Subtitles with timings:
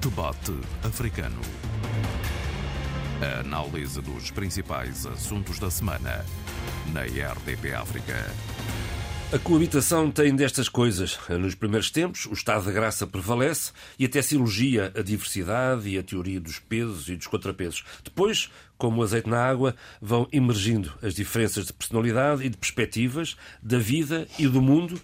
[0.00, 1.42] Debate Africano.
[3.20, 6.24] A análise dos principais assuntos da semana
[6.90, 8.14] na RDP África.
[9.30, 11.18] A coabitação tem destas coisas.
[11.28, 15.98] Nos primeiros tempos, o estado de graça prevalece e até se elogia a diversidade e
[15.98, 17.84] a teoria dos pesos e dos contrapesos.
[18.02, 23.36] Depois, como o azeite na água, vão emergindo as diferenças de personalidade e de perspectivas
[23.62, 24.98] da vida e do mundo,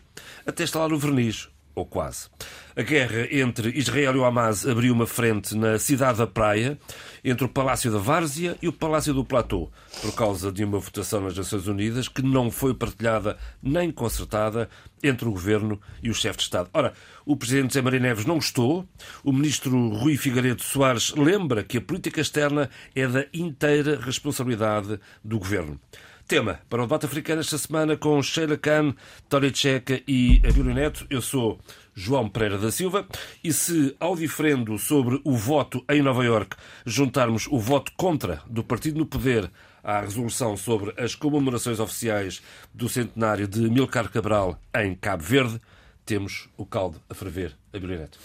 [0.46, 2.28] até instalar o verniz, ou quase.
[2.74, 6.78] A guerra entre Israel e o Hamas abriu uma frente na cidade da Praia,
[7.22, 11.20] entre o Palácio da Várzea e o Palácio do Platô, por causa de uma votação
[11.20, 14.70] nas Nações Unidas que não foi partilhada nem concertada
[15.02, 16.70] entre o governo e o chefe de Estado.
[16.72, 16.94] Ora,
[17.26, 18.88] o presidente Zé Maria Neves não gostou,
[19.22, 25.38] o ministro Rui Figueiredo Soares lembra que a política externa é da inteira responsabilidade do
[25.38, 25.78] governo.
[26.26, 28.96] Tema para o debate africano esta semana com Sheila Khan,
[29.28, 31.06] Tória Checa e Abílio Neto.
[31.08, 31.60] Eu sou
[31.94, 33.06] João Pereira da Silva
[33.44, 38.64] e se ao diferendo sobre o voto em Nova Iorque juntarmos o voto contra do
[38.64, 39.48] Partido no Poder
[39.84, 42.42] à resolução sobre as comemorações oficiais
[42.74, 45.60] do centenário de Milcar Cabral em Cabo Verde,
[46.04, 47.54] temos o caldo a ferver.
[47.72, 48.18] Abílio Neto.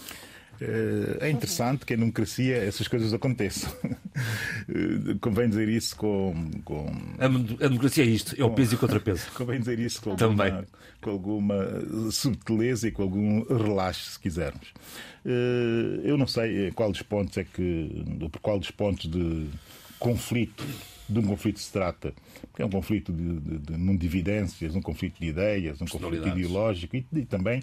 [1.20, 3.72] É interessante que em democracia essas coisas aconteçam.
[5.20, 6.50] Convém dizer isso com.
[6.64, 6.86] com
[7.18, 7.28] a,
[7.68, 9.26] democracia é isto, é o peso e o contrapeso.
[9.34, 10.66] Convém dizer isso com alguma, Também.
[11.00, 11.56] com alguma
[12.10, 14.72] subtileza e com algum relaxo, se quisermos.
[15.24, 18.04] Eh, eu não sei qual dos pontos é que.
[18.30, 19.48] por qual dos pontos de
[19.98, 20.64] conflito
[21.08, 22.14] de um conflito se trata,
[22.50, 25.86] porque é um conflito de, de, de, de, de evidências, um conflito de ideias, um
[25.86, 27.62] conflito ideológico e, e também eh,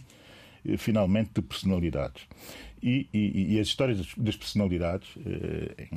[0.78, 2.24] finalmente de personalidades.
[2.82, 5.88] E, e, e, as histórias das personalidades eh,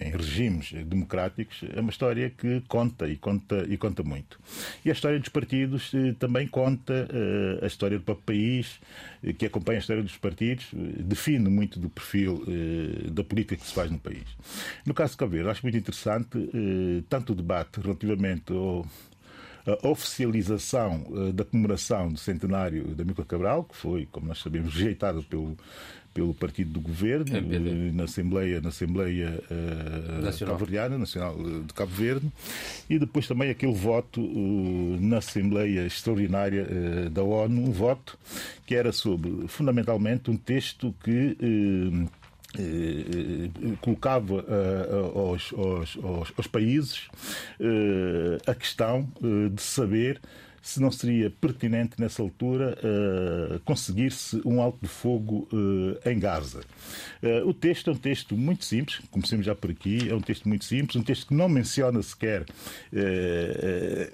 [0.00, 4.40] em, em, regimes democráticos é uma história que conta e conta e conta muito.
[4.82, 7.06] E a história dos partidos eh, também conta
[7.60, 8.80] a história do próprio país,
[9.38, 12.44] que acompanha a história dos partidos, define muito do perfil
[13.10, 14.24] da política que se faz no país.
[14.86, 16.50] No caso de Cabo Verde, acho muito interessante
[17.08, 18.86] tanto o debate relativamente ao
[19.66, 24.74] a oficialização uh, da comemoração do centenário da Mica Cabral, que foi, como nós sabemos,
[24.74, 25.56] rejeitada pelo,
[26.12, 30.54] pelo partido do governo uh, na Assembleia, na Assembleia uh, Nacional.
[30.54, 32.26] Cabo-Verdiana, Nacional de Cabo Verde,
[32.90, 34.20] e depois também aquele voto
[35.00, 36.66] na Assembleia Extraordinária
[37.10, 38.18] da ONU, um voto
[38.66, 42.06] que era sobre, fundamentalmente, um texto que eh, eh,
[43.80, 47.08] colocava eh, aos, aos, aos, aos, países
[48.46, 49.08] a questão
[49.52, 50.20] de saber
[50.60, 52.78] se não seria pertinente nessa altura
[53.64, 55.48] conseguir-se um alto de fogo
[56.04, 56.60] em Gaza.
[57.44, 60.64] o texto é um texto muito simples, comecemos já por aqui, é um texto muito
[60.64, 62.44] simples, um texto que não menciona sequer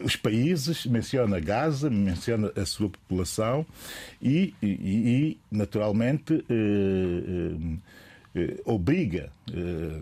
[0.01, 3.67] os países, menciona Gaza, menciona a sua população
[4.23, 6.45] e, e, e naturalmente,
[8.39, 10.01] eh, obriga eh,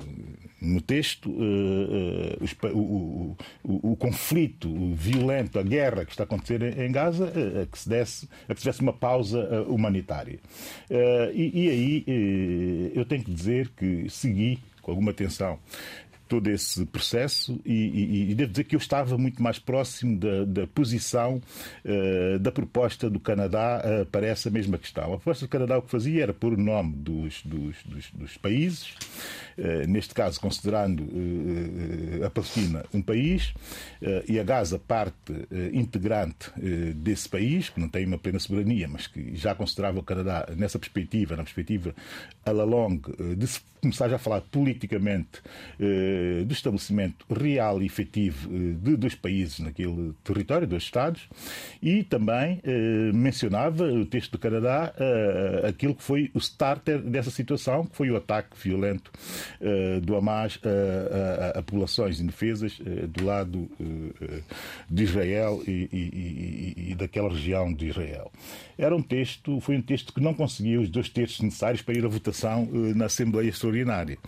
[0.60, 6.92] no texto eh, o, o, o, conflito violento, a guerra que está a acontecer em
[6.92, 7.32] Gaza,
[7.62, 10.38] a que se desse, a que se desse uma pausa humanitária.
[11.34, 15.58] E, e aí eu tenho que dizer que segui com alguma atenção
[16.28, 20.44] todo esse processo e, e, e, devo dizer que eu estava muito mais próximo da,
[20.44, 21.40] da posição
[21.84, 25.04] uh, da proposta do Canadá uh, para essa mesma questão.
[25.04, 28.36] A proposta do Canadá o que fazia era pôr o nome dos, dos, dos, dos
[28.36, 28.94] países,
[29.58, 31.06] uh, neste caso considerando
[32.24, 33.52] a Palestina um país
[34.28, 35.32] e a Gaza parte
[35.72, 36.50] integrante
[36.94, 40.78] desse país, que não tem uma plena soberania, mas que já considerava o Canadá nessa
[40.78, 41.94] perspectiva, na perspectiva
[42.44, 45.42] a la longue, de se começar já a falar politicamente
[46.44, 51.28] do estabelecimento real e efetivo eh, de dois países naquele território, dois Estados,
[51.82, 54.92] e também eh, mencionava o texto do Canadá
[55.68, 59.10] aquilo que foi o starter dessa situação, que foi o ataque violento
[60.02, 62.78] do Hamas a, a, a populações indefesas
[63.08, 63.68] do lado
[64.88, 68.30] de Israel e, e, e, daquela região de Israel.
[68.78, 72.04] Era um texto, foi um texto que não conseguiu os dois terços necessários para ir
[72.04, 74.18] à votação na Assembleia extraordinária.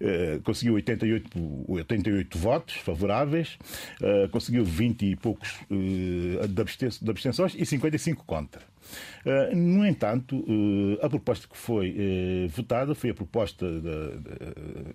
[0.00, 1.30] Uh, conseguiu 88,
[1.68, 3.58] 88 votos favoráveis,
[4.00, 8.62] uh, conseguiu 20 e poucos de abstenções e 55 contra.
[9.24, 14.10] Uh, no entanto, uh, a proposta que foi uh, votada foi a proposta da,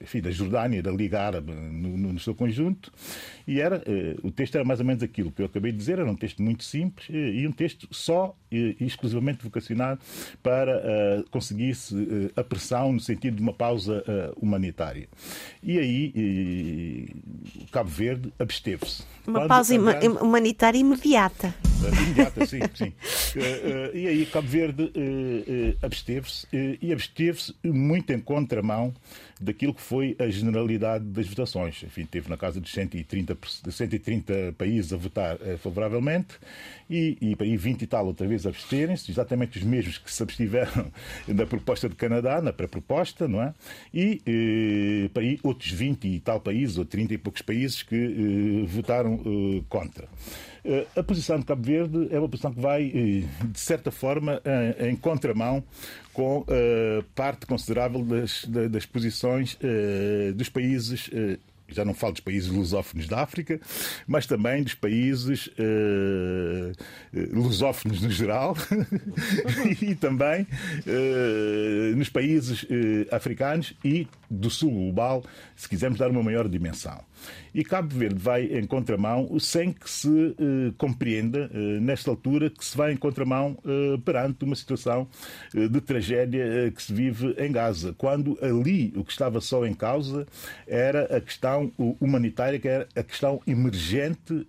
[0.02, 2.92] enfim, da Jordânia, da Liga Árabe, no, no seu conjunto,
[3.48, 3.82] e era,
[4.24, 6.42] o texto era mais ou menos aquilo que eu acabei de dizer, era um texto
[6.42, 10.00] muito simples e um texto só e exclusivamente vocacionado
[10.44, 14.04] para conseguir-se a pressão no sentido de uma pausa
[14.36, 15.08] humanitária.
[15.64, 17.10] E aí,
[17.72, 19.04] Cabo Verde absteve-se.
[19.26, 19.76] Uma pausa
[20.22, 21.54] humanitária imediata.
[22.02, 22.94] Imediata, sim, sim.
[23.94, 26.48] e aí Cabo Verde uh, uh, absteve-se
[26.82, 28.94] e absteve-se muito em contramão
[29.40, 31.84] daquilo que foi a generalidade das votações.
[31.84, 33.38] Enfim, teve na casa de 130,
[33.70, 36.36] 130 países a votar favoravelmente
[36.90, 40.92] e, e, e 20 e tal outra vez absterem-se, exatamente os mesmos que se abstiveram
[41.28, 43.54] na proposta de Canadá, na pré-proposta, não é?
[43.94, 49.22] E, e outros 20 e tal países, ou 30 e poucos países que votaram
[49.70, 50.08] contra.
[50.68, 54.42] Eh, a posição de Cabo Verde é uma posição que vai, eh, de certa forma,
[54.80, 55.64] em contramão
[56.12, 59.58] com eh, parte considerável das, das posições
[60.36, 61.10] dos países
[61.70, 63.60] já não falo dos países lusófonos da África,
[64.08, 65.50] mas também dos países
[67.34, 68.56] lusófonos no geral
[69.82, 70.48] e também
[71.96, 72.66] nos países
[73.12, 75.24] africanos e do sul global,
[75.58, 77.04] se quisermos dar uma maior dimensão.
[77.54, 82.64] E Cabo Verde vai em contramão sem que se uh, compreenda, uh, nesta altura, que
[82.64, 85.08] se vai em contramão uh, perante uma situação
[85.54, 90.28] de tragédia que se vive em Gaza, quando ali o que estava só em causa
[90.68, 94.48] era a questão humanitária, que era a questão emergente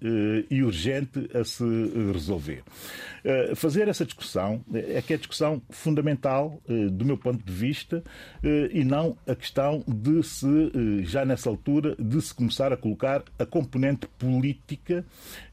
[0.51, 1.65] e urgente a se
[2.13, 2.63] resolver.
[3.55, 6.61] Fazer essa discussão é que é a discussão fundamental,
[6.93, 8.03] do meu ponto de vista,
[8.73, 10.47] e não a questão de se,
[11.05, 15.05] já nessa altura, de se começar a colocar a componente política,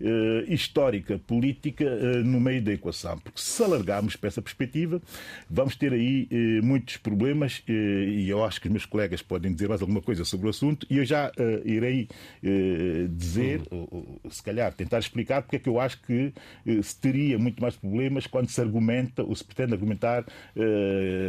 [0.02, 3.18] eh, histórica, política, eh, no meio da equação.
[3.20, 5.02] Porque se alargarmos para essa perspectiva,
[5.50, 9.54] vamos ter aí eh, muitos problemas eh, e eu acho que os meus colegas podem
[9.54, 12.08] dizer mais alguma coisa sobre o assunto e eu já eh, irei
[12.44, 13.88] eh, dizer, uhum.
[13.92, 16.34] ou, ou, se calhar tentar explicar porque é que eu acho que
[16.82, 20.26] se teria muito mais problemas quando se argumenta ou se pretende argumentar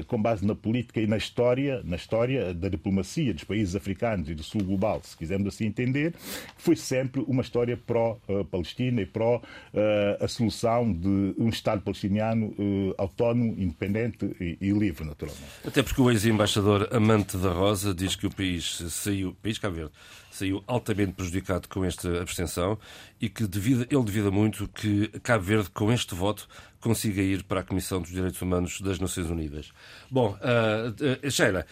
[0.06, 4.34] com base na política e na história, na história da diplomacia dos países africanos e
[4.34, 6.14] do sul global, se quisermos assim entender,
[6.56, 9.42] foi sempre uma história pró-Palestina e pró
[9.74, 15.44] eh, a solução de um Estado palestiniano eh, autónomo, independente e livre, naturalmente.
[15.64, 19.92] Até porque o ex-embaixador Amante da Rosa diz que o país saiu, país Cabo Verde,
[20.36, 22.78] saiu altamente prejudicado com esta abstenção
[23.20, 26.46] e que devida, ele devida muito que Cabo Verde, com este voto,
[26.80, 29.72] consiga ir para a Comissão dos Direitos Humanos das Nações Unidas.
[30.10, 31.66] Bom, uh, uh, Sheila,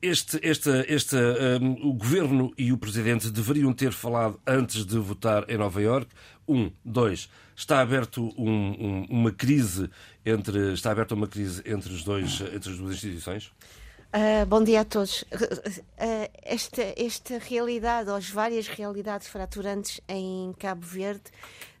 [0.00, 5.44] este, este, este, um, o Governo e o Presidente deveriam ter falado antes de votar
[5.48, 6.14] em Nova Iorque.
[6.46, 9.88] Um, dois, está aberto um, um, uma crise
[10.24, 13.52] entre está aberta uma crise entre os dois entre as duas instituições?
[14.14, 15.22] Uh, bom dia a todos.
[15.22, 21.22] Uh, esta, esta realidade, ou as várias realidades fraturantes em Cabo Verde,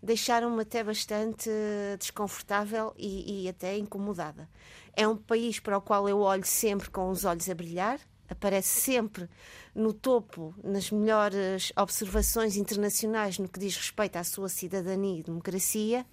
[0.02, 1.50] deixaram-me até bastante
[1.98, 4.48] desconfortável e, e até incomodada.
[4.96, 8.00] É um país para o qual eu olho sempre com os olhos a brilhar,
[8.30, 9.28] aparece sempre
[9.74, 16.06] no topo, nas melhores observações internacionais no que diz respeito à sua cidadania e democracia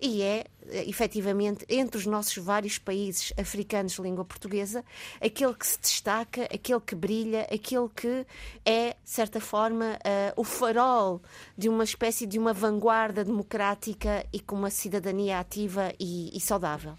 [0.00, 0.44] e é,
[0.86, 4.84] efetivamente, entre os nossos vários países africanos de língua portuguesa,
[5.20, 8.26] aquele que se destaca, aquele que brilha, aquele que
[8.64, 11.20] é, de certa forma, uh, o farol
[11.56, 16.96] de uma espécie de uma vanguarda democrática e com uma cidadania ativa e, e saudável.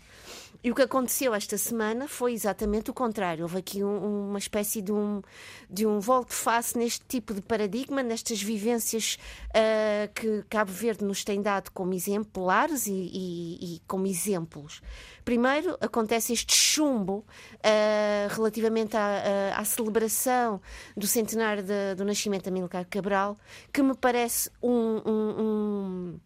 [0.62, 3.44] E o que aconteceu esta semana foi exatamente o contrário.
[3.44, 5.22] Houve aqui um, uma espécie de um,
[5.70, 9.18] de um volte-face neste tipo de paradigma, nestas vivências
[9.52, 14.82] uh, que Cabo Verde nos tem dado como exemplares e, e, e como exemplos.
[15.24, 20.60] Primeiro, acontece este chumbo uh, relativamente à, à, celebração
[20.96, 23.38] do centenário de, do nascimento de Amílcar Cabral,
[23.72, 26.20] que me parece um,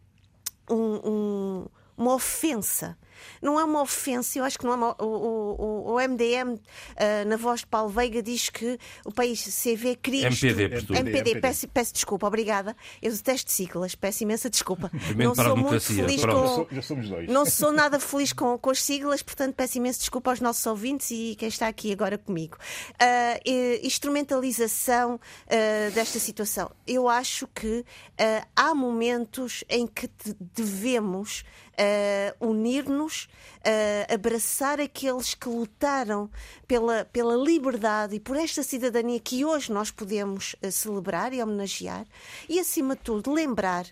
[0.72, 2.98] um, uma ofensa
[3.42, 6.60] não é uma ofensa, eu acho que não é uma, o, o, o MDM, uh,
[6.98, 10.46] ah, na voz de Paulo Veiga, diz que o país CV Cristo.
[10.46, 11.42] MPD, MPD, MPD.
[11.42, 12.76] Peço, peço, desculpa, obrigada.
[13.02, 14.92] Eu detesto siglas, peço imensa desculpa.
[15.16, 16.66] não sou muito feliz Pronto.
[16.66, 16.76] com.
[16.76, 17.30] Já somos dois.
[17.30, 21.12] Não sou nada feliz com, com as siglas, portanto peço imensa desculpa aos nossos ouvintes
[21.12, 22.58] e quem está aqui agora comigo.
[22.94, 26.72] Uh, instrumentalização uh, desta situação.
[26.88, 27.86] Eu acho que
[28.56, 30.10] há momentos em que
[30.56, 31.44] devemos
[31.74, 32.48] uh,
[33.04, 33.28] unir-nos,
[33.60, 36.30] uh, abraçar aqueles que lutaram
[36.68, 42.06] pela, pela liberdade e por esta cidadania que hoje nós podemos uh, celebrar e homenagear,
[42.48, 43.86] e acima de tudo lembrar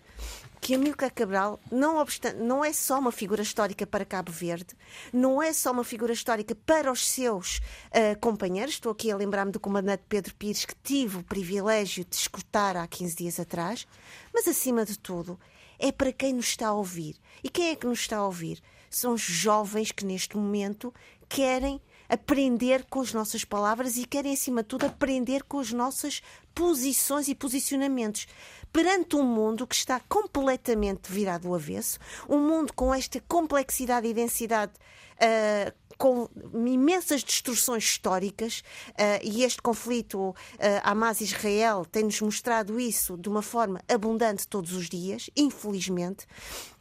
[0.60, 4.76] que Amílcar Cabral não, obstante, não é só uma figura histórica para Cabo Verde,
[5.12, 8.74] não é só uma figura histórica para os seus uh, companheiros.
[8.74, 12.86] Estou aqui a lembrar-me do comandante Pedro Pires, que tive o privilégio de escutar há
[12.86, 13.88] 15 dias atrás,
[14.32, 15.36] mas acima de tudo
[15.82, 17.16] é para quem nos está a ouvir.
[17.42, 18.62] E quem é que nos está a ouvir?
[18.96, 20.92] São os jovens que neste momento
[21.28, 26.20] querem aprender com as nossas palavras e querem, acima de tudo, aprender com as nossas
[26.54, 28.26] posições e posicionamentos
[28.70, 34.14] perante um mundo que está completamente virado ao avesso, um mundo com esta complexidade e
[34.14, 34.72] densidade.
[35.14, 40.34] Uh, com imensas destruções históricas uh, e este conflito uh,
[40.82, 46.26] Hamas-Israel tem-nos mostrado isso de uma forma abundante todos os dias, infelizmente.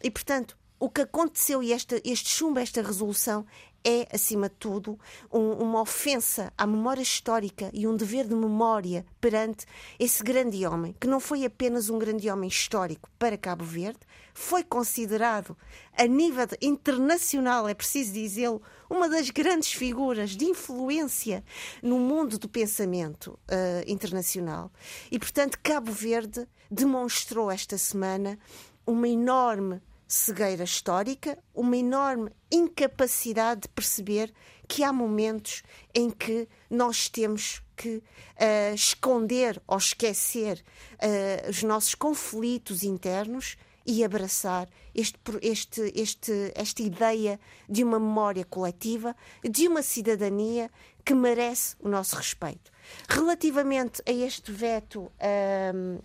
[0.03, 3.46] E, portanto, o que aconteceu e este, chumbo, esta resolução,
[3.84, 5.00] é, acima de tudo,
[5.32, 9.68] um, uma ofensa à memória histórica e um dever de memória perante
[10.00, 14.00] esse grande homem, que não foi apenas um grande homem histórico para Cabo Verde,
[14.34, 15.56] foi considerado,
[15.96, 18.60] a nível internacional, é preciso dizê-lo,
[18.90, 21.44] uma das grandes figuras de influência
[21.84, 24.72] no mundo do pensamento uh, internacional.
[25.12, 28.40] E, portanto, Cabo Verde demonstrou esta semana
[28.84, 29.80] uma enorme
[30.12, 34.34] cegueira histórica, uma enorme incapacidade de perceber
[34.68, 35.63] que há momentos
[35.96, 40.63] em que nós temos que uh, esconder ou esquecer
[40.96, 47.39] uh, os nossos conflitos internos e abraçar este, este, este, esta ideia
[47.70, 50.70] de uma memória coletiva, de uma cidadania
[51.06, 52.70] que merece o nosso respeito.
[53.10, 55.10] Relativamente a este veto.
[55.20, 56.01] Uh,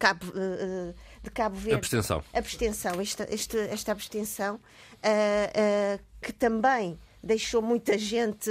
[0.00, 0.92] Cabo, uh,
[1.22, 1.78] de Cabo Verde.
[1.78, 2.22] Abstenção.
[2.32, 8.50] Abstenção, esta, esta, esta abstenção uh, que também deixou muita gente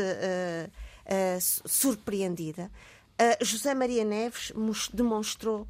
[1.65, 2.69] surpreendida.
[3.19, 4.53] Uh, José Maria Neves
[4.93, 5.67] demonstrou uh, uh,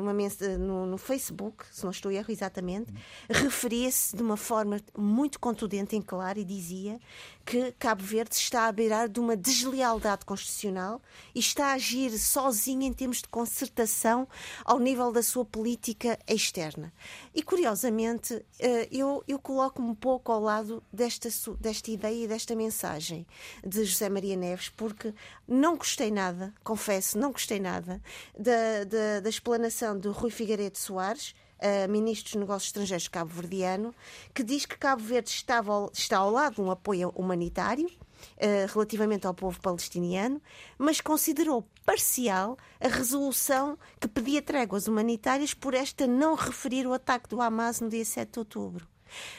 [0.00, 0.12] uma
[0.58, 2.92] no, no, Facebook, se não estou erro exatamente,
[3.28, 6.98] referia-se de uma forma muito contundente e clara e dizia
[7.44, 11.00] que Cabo Verde está a beirar de uma deslealdade constitucional
[11.34, 14.28] e está a agir sozinho em termos de concertação
[14.64, 16.92] ao nível da sua política externa.
[17.34, 22.54] E, curiosamente, eh, eu, eu coloco-me um pouco ao lado desta, desta ideia e desta
[22.54, 23.26] mensagem
[23.66, 25.12] de José Maria Neves, porque
[25.46, 28.00] não gostei nada, confesso, não gostei nada
[28.38, 28.84] da,
[29.20, 33.94] da, explanação de Rui Figueiredo Soares, uh, ministro dos Negócios Estrangeiros cabo-verdiano,
[34.34, 39.26] que diz que Cabo Verde estava, está ao lado de um apoio humanitário uh, relativamente
[39.26, 40.40] ao povo palestiniano,
[40.78, 47.28] mas considerou parcial a resolução que pedia tréguas humanitárias por esta não referir o ataque
[47.28, 48.88] do Hamas no dia 7 de outubro.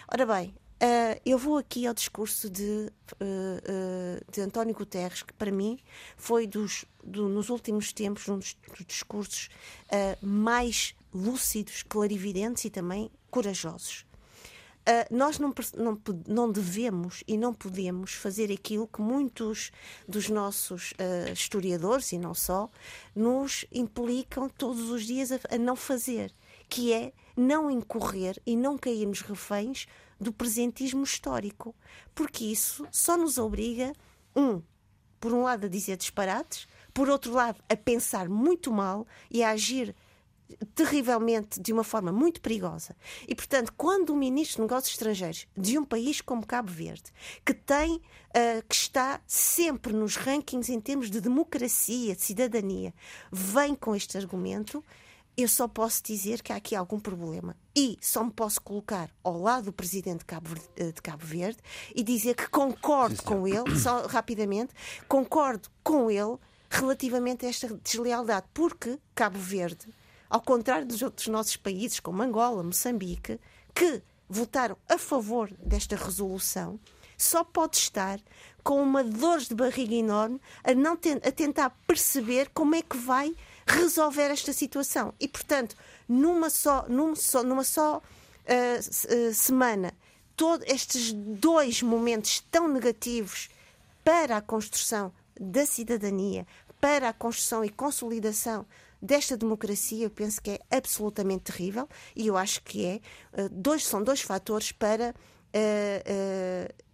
[0.08, 5.32] Ora bem, Uh, eu vou aqui ao discurso de, uh, uh, de António Guterres, que
[5.34, 5.80] para mim
[6.18, 9.50] foi dos, do, nos últimos tempos um dos, dos discursos
[10.22, 14.06] mais lúcidos, clarividentes e também corajosos.
[15.10, 19.72] Nós não, não, não, devemos e não podemos fazer aquilo que muitos
[20.06, 20.94] dos nossos
[21.32, 22.70] historiadores, e não só,
[23.16, 26.34] nos implicam todos os dias a, a, não fazer,
[26.68, 29.88] que é não incorrer e não cairmos reféns
[30.24, 31.76] do presentismo histórico,
[32.16, 33.94] porque isso só nos obriga,
[34.36, 34.62] um,
[35.20, 39.52] por um lado, a dizer disparates, por outro lado, a pensar muito mal e a
[39.52, 39.96] agir
[40.76, 42.96] terrivelmente, de uma forma muito perigosa.
[43.28, 47.12] E, portanto, quando o ministro de Negócios Estrangeiros de um país como Cabo Verde,
[47.46, 52.94] que tem, uh, que está sempre nos rankings em termos de democracia, de cidadania,
[53.32, 54.84] vem com este argumento,
[55.36, 57.56] eu só posso dizer que há aqui algum problema.
[57.76, 61.26] E só me posso colocar ao lado do presidente de Cabo Verde, eh, de Cabo
[61.26, 61.58] Verde
[61.96, 64.74] e dizer que concordo Sim, com ele, só rapidamente,
[65.08, 66.38] concordo com ele
[66.70, 69.88] relativamente a esta deslealdade, porque Cabo Verde
[70.34, 73.40] ao contrário dos outros nossos países, como Angola, Moçambique,
[73.72, 76.80] que votaram a favor desta resolução,
[77.16, 78.20] só pode estar
[78.64, 83.36] com uma dor de barriga enorme a, não a tentar perceber como é que vai
[83.68, 85.14] resolver esta situação.
[85.20, 85.76] E, portanto,
[86.08, 89.94] numa só, numa só, numa só uh, semana,
[90.36, 93.50] todos estes dois momentos tão negativos
[94.04, 96.46] para a construção da cidadania,
[96.80, 98.66] para a construção e consolidação
[99.02, 103.02] desta democracia, eu penso que é absolutamente terrível e eu acho que é.
[103.34, 105.14] Eh, dois, são dois fatores para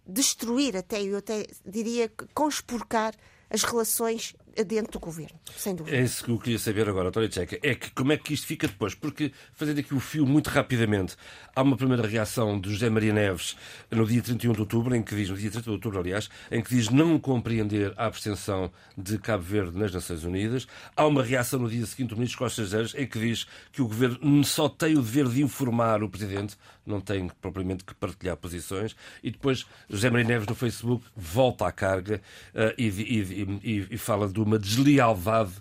[0.06, 3.14] destruir, até eu até diria conspurcar
[3.48, 4.34] as relações
[4.66, 5.96] dentro do governo, sem dúvida.
[5.96, 7.58] É isso que eu queria saber agora, António Tcheca.
[7.62, 8.94] É que como é que isto fica depois?
[8.94, 11.16] Porque, fazendo aqui o fio muito rapidamente,
[11.54, 13.56] há uma primeira reação de José Maria Neves
[13.90, 16.62] no dia 31 de outubro, em que diz, no dia 30 de outubro, aliás, em
[16.62, 20.66] que diz não compreender a abstenção de Cabo Verde nas Nações Unidas.
[20.96, 23.88] Há uma reação no dia seguinte do Ministro Costa Estrangeiros, em que diz que o
[23.88, 28.96] governo só tem o dever de informar o Presidente, não tem propriamente que partilhar posições.
[29.22, 32.20] E depois José Maria Neves no Facebook volta à carga
[32.54, 35.52] uh, e, e, e, e fala de uma deslealdade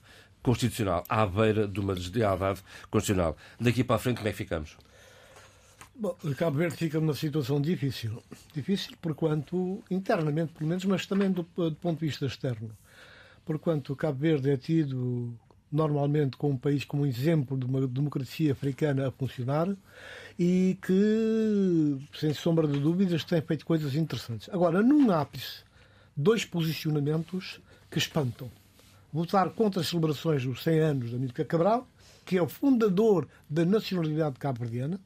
[0.42, 3.36] constitucional, à beira de uma deslealdade constitucional.
[3.60, 4.78] Daqui para a frente, como é que ficamos?
[5.96, 8.24] Bom, Cabo Verde fica numa situação difícil.
[8.54, 12.72] Difícil porquanto, internamente pelo menos, mas também do, do ponto de vista externo.
[13.44, 15.38] Porquanto Cabo Verde é tido
[15.70, 19.76] normalmente como um país como um exemplo de uma democracia africana a funcionar
[20.38, 24.50] e que, sem sombra de dúvidas, tem feito coisas interessantes.
[24.54, 25.64] Agora, num ápice,
[26.16, 27.60] dois posicionamentos
[27.92, 28.50] que espantam.
[29.12, 31.88] Votar contra as celebrações dos 100 anos da Amílcar Cabral,
[32.26, 35.00] que é o fundador da nacionalidade cabo-verdiana,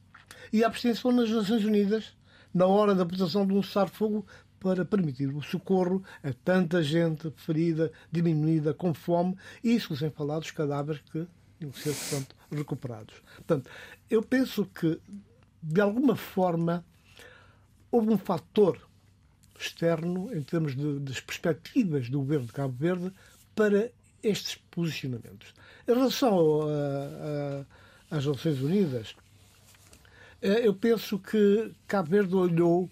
[0.52, 2.14] e a abstenção nas Nações Unidas
[2.52, 4.26] na hora da proteção de um cessar-fogo
[4.60, 10.38] para permitir o socorro a tanta gente ferida, diminuída, com fome, e isso sem falar
[10.38, 11.26] dos cadáveres que
[11.60, 13.14] iam ser, portanto, recuperados.
[13.36, 13.70] Portanto,
[14.08, 14.98] eu penso que,
[15.62, 16.84] de alguma forma,
[17.90, 18.78] houve um fator
[19.58, 23.12] externo, em termos de, das perspectivas do governo de Cabo Verde,
[23.54, 23.90] para
[24.22, 25.54] estes posicionamentos.
[25.86, 26.62] Em relação
[28.10, 29.14] às Nações Unidas,
[30.40, 32.90] eh, eu penso que Cabo Verde olhou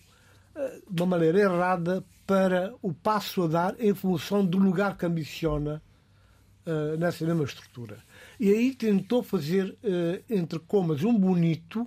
[0.55, 5.05] eh, de uma maneira errada para o passo a dar em função do lugar que
[5.05, 5.83] ambiciona
[6.65, 7.99] uh, nessa mesma estrutura.
[8.39, 9.77] E aí tentou fazer,
[10.31, 11.87] entre comas, um bonito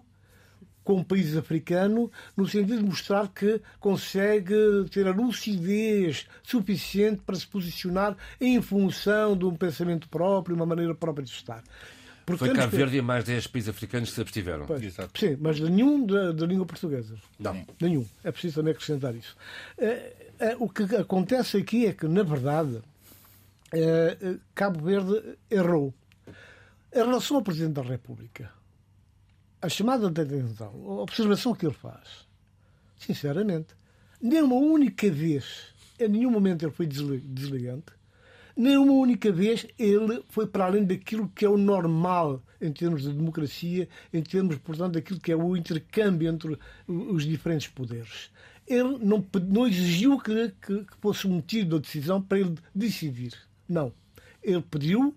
[0.86, 7.36] com o país africano, no sentido de mostrar que consegue ter a lucidez suficiente para
[7.36, 11.64] se posicionar em função de um pensamento próprio, uma maneira própria de estar.
[12.24, 12.78] Porque Foi Cabo que...
[12.78, 14.66] Verde e mais 10 países africanos que se abstiveram.
[14.66, 17.16] Pois, sim, mas nenhum da, da, língua portuguesa.
[17.40, 17.66] Não.
[17.80, 18.06] Nenhum.
[18.24, 19.36] É preciso também acrescentar isso.
[19.78, 22.82] É, é, o que acontece aqui é que, na verdade,
[23.72, 25.94] é, Cabo Verde errou.
[26.94, 28.52] Em relação ao Presidente da República,
[29.62, 32.28] a chamada de atenção, a observação que ele faz,
[32.98, 33.76] sinceramente,
[34.22, 37.94] nem uma única vez, em nenhum momento ele foi desligante,
[38.56, 43.04] nem uma única vez ele foi para além daquilo que é o normal em termos
[43.04, 46.58] de democracia, em termos, portanto, daquilo que é o intercâmbio entre
[46.88, 48.32] os diferentes poderes.
[48.66, 53.34] Ele não, não exigiu que, que, que fosse motivo da decisão para ele decidir.
[53.68, 53.94] Não.
[54.42, 55.16] Ele pediu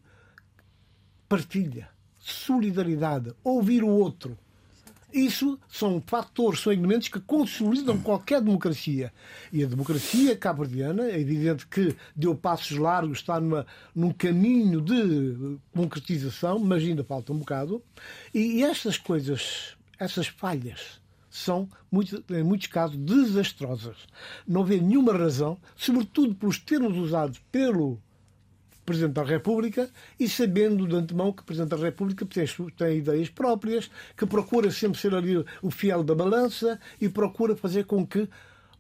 [1.29, 1.89] partilha,
[2.33, 4.37] solidariedade, ouvir o outro
[5.13, 9.13] isso são fatores, são elementos que consolidam qualquer democracia.
[9.51, 15.59] E a democracia cabo-verdiana, é evidente que deu passos largos, está numa, num caminho de
[15.75, 17.83] concretização, mas ainda falta um bocado.
[18.35, 21.01] E, e estas coisas, essas falhas,
[21.31, 21.69] são,
[22.31, 23.97] em muitos casos, desastrosas.
[24.47, 27.99] Não vê nenhuma razão, sobretudo pelos termos usados pelo
[28.89, 33.29] Presidente da República e sabendo de antemão que o Presidente da República tem, tem ideias
[33.29, 38.27] próprias, que procura sempre ser ali o fiel da balança e procura fazer com que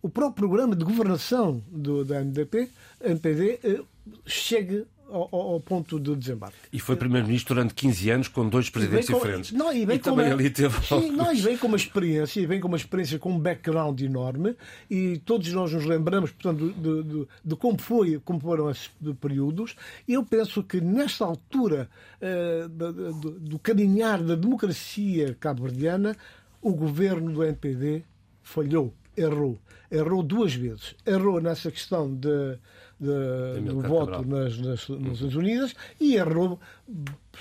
[0.01, 2.71] o próprio programa de governação do, da MDP,
[3.03, 3.81] MPD, eh,
[4.25, 6.57] chegue ao, ao, ponto do desembarque.
[6.73, 9.53] E foi Primeiro-Ministro durante 15 anos com dois presidentes com, diferentes.
[9.53, 10.87] Não, e, e também uma, ali teve.
[10.87, 14.01] Sim, não, e vem com uma experiência, e vem com uma experiência com um background
[14.01, 14.55] enorme,
[14.90, 18.90] e todos nós nos lembramos, portanto, de, de, de como, foi, como foram esses
[19.21, 19.75] períodos.
[20.07, 21.88] Eu penso que nesta altura
[22.21, 26.16] uh, do, do, do caminhar da democracia cabo-verdiana,
[26.61, 28.03] o governo do NPD
[28.42, 29.59] falhou, errou.
[29.90, 30.94] Errou duas vezes.
[31.07, 32.59] Errou nessa questão de
[33.00, 36.58] de, do voto nas, nas, Nações Unidas e errou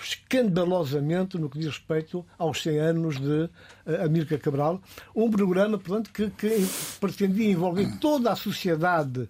[0.01, 4.81] escandalosamente no que diz respeito aos 100 anos de uh, Amílcar Cabral,
[5.15, 6.67] um programa portanto, que, que
[6.99, 9.21] pretendia envolver toda a sociedade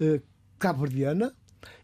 [0.00, 0.20] uh,
[0.58, 1.32] cabo-verdiana,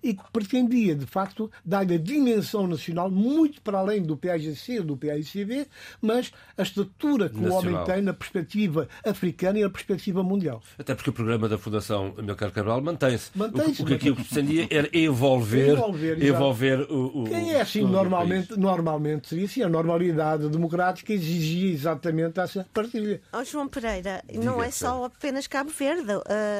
[0.02, 4.84] e que pretendia, de facto, dar-lhe a dimensão nacional muito para além do PAGC ou
[4.84, 5.66] do PAICB,
[6.00, 7.56] mas a estatura que nacional.
[7.56, 10.62] o homem tem na perspectiva africana e na perspectiva mundial.
[10.78, 13.30] Até porque o programa da Fundação Amilcar Cabral mantém-se.
[13.34, 13.82] Mantém-se.
[13.82, 18.56] O, que aquilo que pretendia era envolver, envolver, envolver o, o, Quem é assim, normalmente,
[18.58, 23.20] normalmente seria assim, a normalidade democrática exigia exatamente essa partilha.
[23.32, 26.12] Oh, João Pereira, Diga não é só apenas Cabo Verde.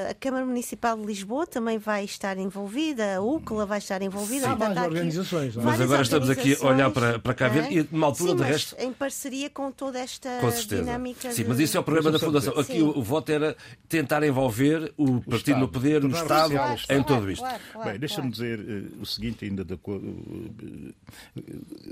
[0.08, 4.50] A Câmara Municipal de Lisboa também vai estar envolvida, a UCLA vai estar envolvida.
[4.50, 5.56] Há mais organizações.
[5.56, 7.72] Mas agora estamos aqui a olhar para, para cá ver é?
[7.72, 8.76] e numa altura Sim, de resto.
[8.78, 11.32] Em parceria com toda esta com dinâmica.
[11.32, 11.48] Sim, de...
[11.48, 12.58] mas isso é o problema da Fundação.
[12.58, 12.82] Aqui Sim.
[12.82, 13.56] o, voto era
[13.88, 15.60] tentar envolver o, o partido Estado.
[15.60, 17.42] no poder, o Estado, claro, em tudo isto.
[17.42, 20.94] Claro, claro, Bem, deixa-me dizer uh, o seguinte, ainda de, uh,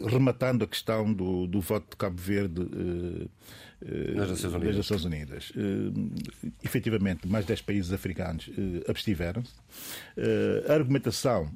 [0.07, 2.61] rematando a questão do, do voto de Cabo Verde.
[2.61, 3.29] Uh,
[4.15, 4.77] nas Nações Unidas.
[4.77, 5.51] Das Nações Unidas.
[5.51, 9.53] Uh, efetivamente, mais 10 países africanos uh, abstiveram-se.
[10.17, 11.51] Uh, a argumentação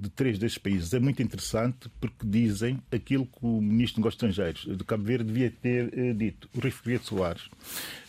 [0.00, 4.14] de três destes países é muito interessante porque dizem aquilo que o Ministro dos Negócios
[4.14, 6.48] Estrangeiros de Cabo Verde devia ter dito.
[6.54, 7.48] O Rui Figueiredo Soares,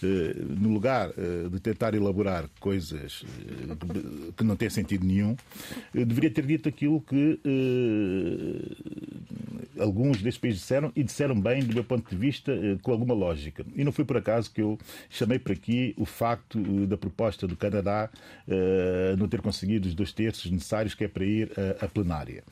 [0.02, 1.12] no lugar
[1.52, 3.24] de tentar elaborar coisas
[4.36, 5.36] que não têm sentido nenhum,
[5.94, 7.40] deveria ter dito aquilo que
[9.80, 13.66] alguns desses países disseram e disseram bem, do meu ponto de vista, com alguma lógica.
[13.76, 14.78] E não foi por acaso que eu
[15.10, 18.10] chamei para aqui o facto da proposta do Canadá
[19.18, 22.44] não ter conseguido os dois terços necessários que é para ir à plenária.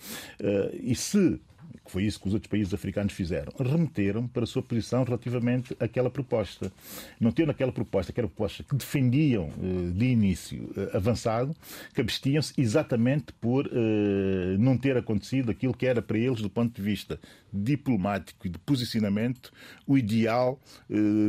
[0.82, 1.40] E se
[1.86, 5.76] que foi isso que os outros países africanos fizeram, remeteram para a sua posição relativamente
[5.80, 6.72] àquela proposta.
[7.20, 11.56] Não tendo aquela proposta, aquela proposta que defendiam eh, de início eh, avançado,
[11.94, 16.76] que abstiam-se exatamente por eh, não ter acontecido aquilo que era para eles, do ponto
[16.76, 17.20] de vista
[17.54, 19.52] diplomático e de posicionamento,
[19.88, 20.60] o ideal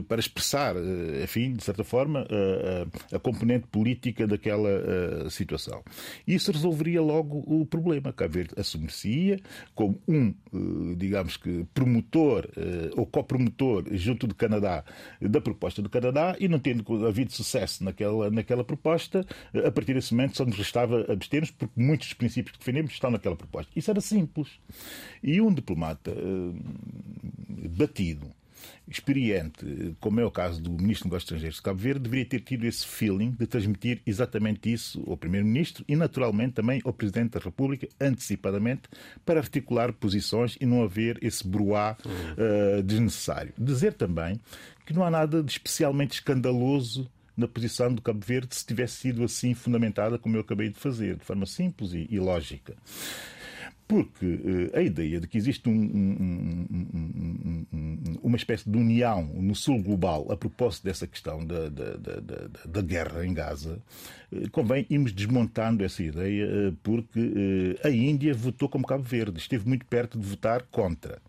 [0.08, 0.74] para expressar,
[1.22, 2.26] enfim, de certa forma,
[3.12, 5.84] a componente política daquela situação.
[6.26, 8.12] Isso resolveria logo o problema.
[8.12, 9.40] Cabo Verde assume-se
[9.72, 10.34] como um
[10.96, 14.84] digamos que, promotor eh, ou copromotor junto do Canadá
[15.20, 19.94] da proposta do Canadá e não tendo havido sucesso naquela, naquela proposta, eh, a partir
[19.94, 23.72] desse momento só nos restava abster-nos porque muitos dos princípios que defendemos estão naquela proposta.
[23.74, 24.48] Isso era simples.
[25.22, 26.12] E um diplomata
[27.76, 28.35] batido
[28.88, 32.40] experiente, como é o caso do Ministro dos Negócios Estrangeiros de Cabo Verde, deveria ter
[32.40, 37.40] tido esse feeling de transmitir exatamente isso ao Primeiro-Ministro e, naturalmente, também ao Presidente da
[37.40, 38.82] República, antecipadamente,
[39.24, 43.52] para articular posições e não haver esse bruá uh, desnecessário.
[43.58, 44.40] Dizer também
[44.84, 49.22] que não há nada de especialmente escandaloso na posição do Cabo Verde se tivesse sido
[49.22, 52.74] assim fundamentada como eu acabei de fazer, de forma simples e, e lógica.
[53.88, 56.66] Porque uh, a ideia de que existe um, um,
[57.72, 62.48] um, uma espécie de união no sul global a propósito dessa questão da, da, da,
[62.66, 63.80] da guerra em Gaza,
[64.32, 69.68] uh, convém irmos desmontando essa ideia, uh, porque a Índia votou como Cabo Verde, esteve
[69.68, 71.22] muito perto de votar contra.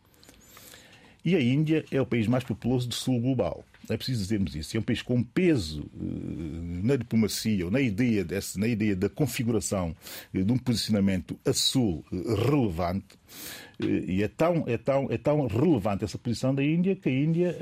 [1.23, 3.63] E a Índia é o país mais populoso do sul global.
[3.89, 4.75] É preciso dizermos isso.
[4.75, 9.09] É um país com peso uh, na diplomacia ou na ideia, desse, na ideia da
[9.09, 9.95] configuração
[10.33, 13.17] uh, de um posicionamento a sul uh, relevante.
[13.79, 17.55] E é tão, é, tão, é tão relevante essa posição da Índia que a Índia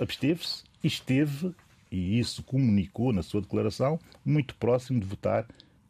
[0.00, 1.52] absteve-se e esteve,
[1.92, 5.46] e isso comunicou na sua declaração, muito próximo de votar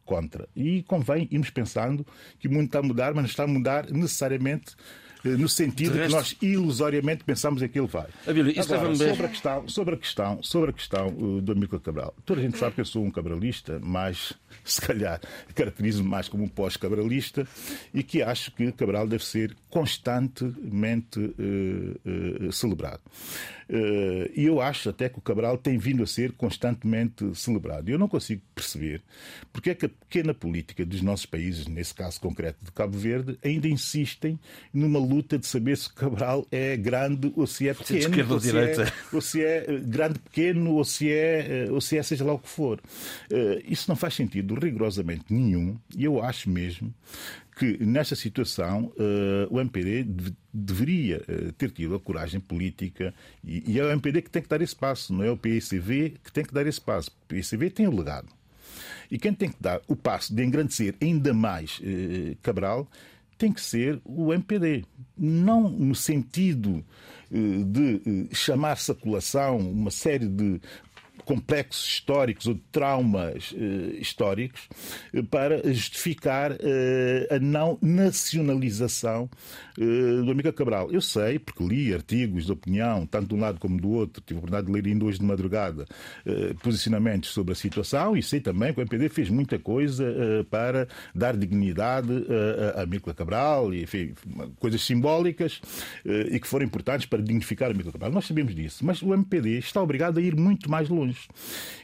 [0.07, 0.47] contra.
[0.55, 2.05] E convém irmos pensando
[2.39, 5.93] que o mundo está a mudar, mas não está a mudar necessariamente eh, no sentido
[5.93, 8.07] de que nós ilusoriamente pensamos em que ele vai.
[8.25, 12.15] Abílio, Agora, sobre, a questão, sobre a questão, sobre a questão uh, do Amílcar Cabral.
[12.25, 15.19] Toda a gente sabe que eu sou um cabralista, mas se calhar
[15.55, 17.47] caracterizo-me mais como um pós-cabralista
[17.93, 23.01] e que acho que Cabral deve ser constantemente uh, uh, celebrado.
[23.69, 27.89] Uh, e eu acho até que o Cabral tem vindo a ser constantemente celebrado.
[27.89, 29.01] Eu não consigo perceber
[29.51, 33.37] porque é que a pequena política dos nossos países, nesse caso concreto de Cabo Verde,
[33.43, 34.39] ainda insistem
[34.73, 38.93] numa luta de saber se Cabral é grande ou se é pequeno, ou se é,
[39.11, 42.49] ou se é grande pequeno, ou se é, ou se é seja lá o que
[42.49, 42.79] for.
[43.67, 46.93] Isso não faz sentido rigorosamente nenhum, e eu acho mesmo
[47.57, 53.71] que nesta situação uh, o MPD de, deveria uh, ter tido a coragem política e,
[53.71, 56.31] e, é o MPD que tem que dar esse passo, não é o PICV que
[56.31, 57.09] tem que dar esse passo.
[57.09, 58.27] O PICV tem o legado.
[59.09, 62.87] E quem tem que dar o passo de engrandecer ainda mais uh, Cabral
[63.37, 64.83] tem que ser o MPD.
[65.17, 66.83] Não no sentido
[67.29, 70.59] de chamar-se a colação uma série de
[71.27, 74.69] complexos históricos ou de traumas uh, históricos
[75.13, 79.29] uh, para justificar uh, a não nacionalização
[80.25, 80.91] do Amiga Cabral.
[80.91, 84.37] Eu sei, porque li artigos de opinião, tanto de um lado como do outro, tive
[84.37, 85.85] a oportunidade de ler ainda hoje de madrugada
[86.63, 90.03] posicionamentos sobre a situação e sei também que o MPD fez muita coisa
[90.49, 92.09] para dar dignidade
[92.75, 94.15] a Amiga Cabral e enfim,
[94.59, 95.61] coisas simbólicas
[96.31, 98.11] e que foram importantes para dignificar a Amiga Cabral.
[98.11, 101.27] Nós sabemos disso, mas o MPD está obrigado a ir muito mais longe longe.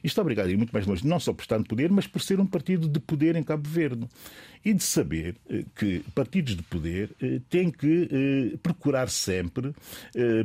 [0.03, 2.07] E está obrigado a ir muito mais longe, não só por estar no poder, mas
[2.07, 4.07] por ser um partido de poder em Cabo Verde.
[4.65, 9.73] E de saber eh, que partidos de poder eh, têm que eh, procurar sempre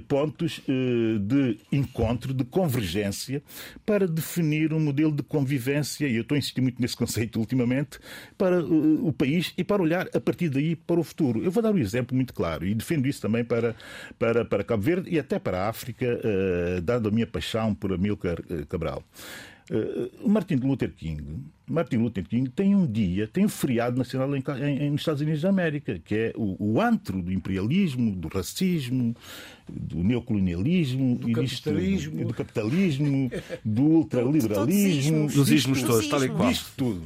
[0.09, 3.43] pontos de encontro, de convergência,
[3.85, 7.99] para definir um modelo de convivência, e eu estou a insistir muito nesse conceito ultimamente,
[8.37, 11.43] para o país e para olhar a partir daí para o futuro.
[11.43, 13.75] Eu vou dar um exemplo muito claro e defendo isso também para,
[14.19, 16.21] para, para Cabo Verde e até para a África,
[16.83, 19.05] dado a minha paixão por Amílcar Cabral.
[19.71, 24.43] Uh, Martin Luther King, Martin Luther King tem um dia, tem um feriado nacional em,
[24.63, 29.15] em, nos Estados Unidos da América, que é o, o antro do imperialismo, do racismo,
[29.69, 33.31] do neocolonialismo, do capitalismo, do, capitalismo,
[33.63, 36.51] do ultraliberalismo, dos ismos todos, tal e qual.
[36.51, 37.03] Isto tudo.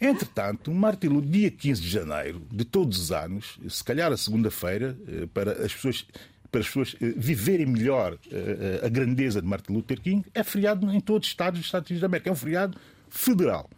[0.00, 4.96] Entretanto, Martin Luther, dia 15 de janeiro de todos os anos, se calhar a segunda-feira,
[5.06, 6.06] eh, para as pessoas
[6.50, 10.90] para as pessoas eh, viverem melhor eh, a grandeza de Martin Luther King, é feriado
[10.92, 12.30] em todos os Estados dos Estados Unidos da América.
[12.30, 13.68] É um feriado federal.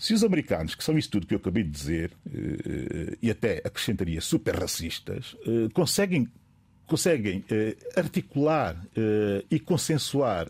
[0.00, 3.58] Se os americanos, que são isso tudo que eu acabei de dizer, eh, e até
[3.58, 6.26] acrescentaria super racistas, eh, conseguem,
[6.86, 8.82] conseguem eh, articular
[9.50, 10.48] e consensuar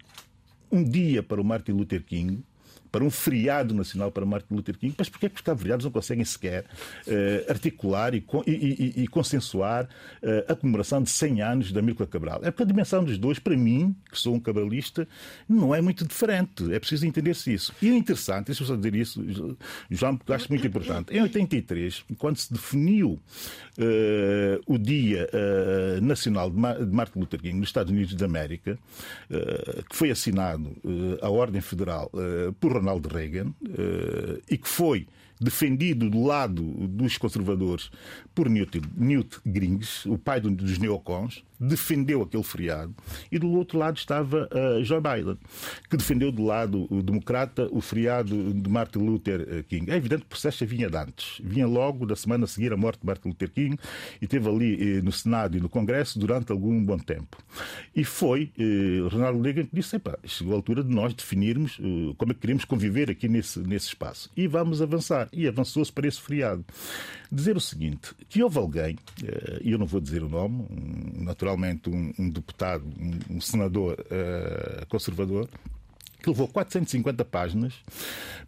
[0.71, 2.45] um dia para o Martin Luther King,
[2.91, 5.93] para um feriado nacional para Martin Luther King, mas porquê é que os cabo-verdianos não
[5.93, 6.65] conseguem sequer
[7.07, 12.07] uh, articular e, e, e, e consensuar uh, a comemoração de 100 anos da Amílcar
[12.09, 12.41] Cabral?
[12.43, 15.07] É porque a dimensão dos dois, para mim, que sou um cabralista,
[15.49, 16.73] não é muito diferente.
[16.73, 17.73] É preciso entender-se isso.
[17.81, 19.25] E o interessante, deixa-me só dizer isso,
[19.91, 21.13] João, porque acho muito importante.
[21.13, 23.21] Em 83, quando se definiu uh,
[24.67, 25.29] o Dia
[26.03, 28.79] Nacional de, Martin Luther King nos Estados Unidos da América,
[29.89, 30.75] que foi assinado
[31.21, 32.11] a Ordem Federal
[32.59, 35.07] por Ronald Reagan eh, e que foi
[35.41, 37.91] defendido do lado dos conservadores
[38.49, 42.95] Newt, Newt Gingrich, o pai dos neocons, defendeu aquele feriado,
[43.31, 45.37] e do outro lado estava uh, Joe Biden,
[45.91, 49.91] que defendeu do lado democrata o feriado de Martin Luther eh, King.
[49.91, 52.77] É evidente que o processo vinha de antes, vinha logo da semana a seguir a
[52.77, 53.79] morte de Martin Luther King
[54.21, 57.37] e esteve ali eh, no Senado e no Congresso durante algum bom tempo.
[57.95, 62.33] E foi eh, Ronald Reagan que disse: chegou a altura de nós definirmos eh, como
[62.33, 64.31] é que queremos conviver aqui nesse, nesse espaço.
[64.37, 65.29] E vamos avançar.
[65.33, 66.65] E avançou-se para esse feriado.
[67.33, 70.67] Dizer o seguinte: que houve alguém, eh, e eu não vou dizer o nome,
[71.17, 75.49] naturalmente um, um deputado, um, um senador uh, conservador,
[76.21, 77.75] que levou 450 páginas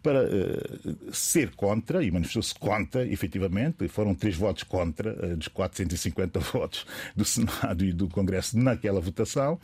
[0.01, 6.39] para uh, ser contra, e manifestou-se contra, efetivamente, foram três votos contra, uh, dos 450
[6.51, 9.59] votos do Senado e do Congresso naquela votação,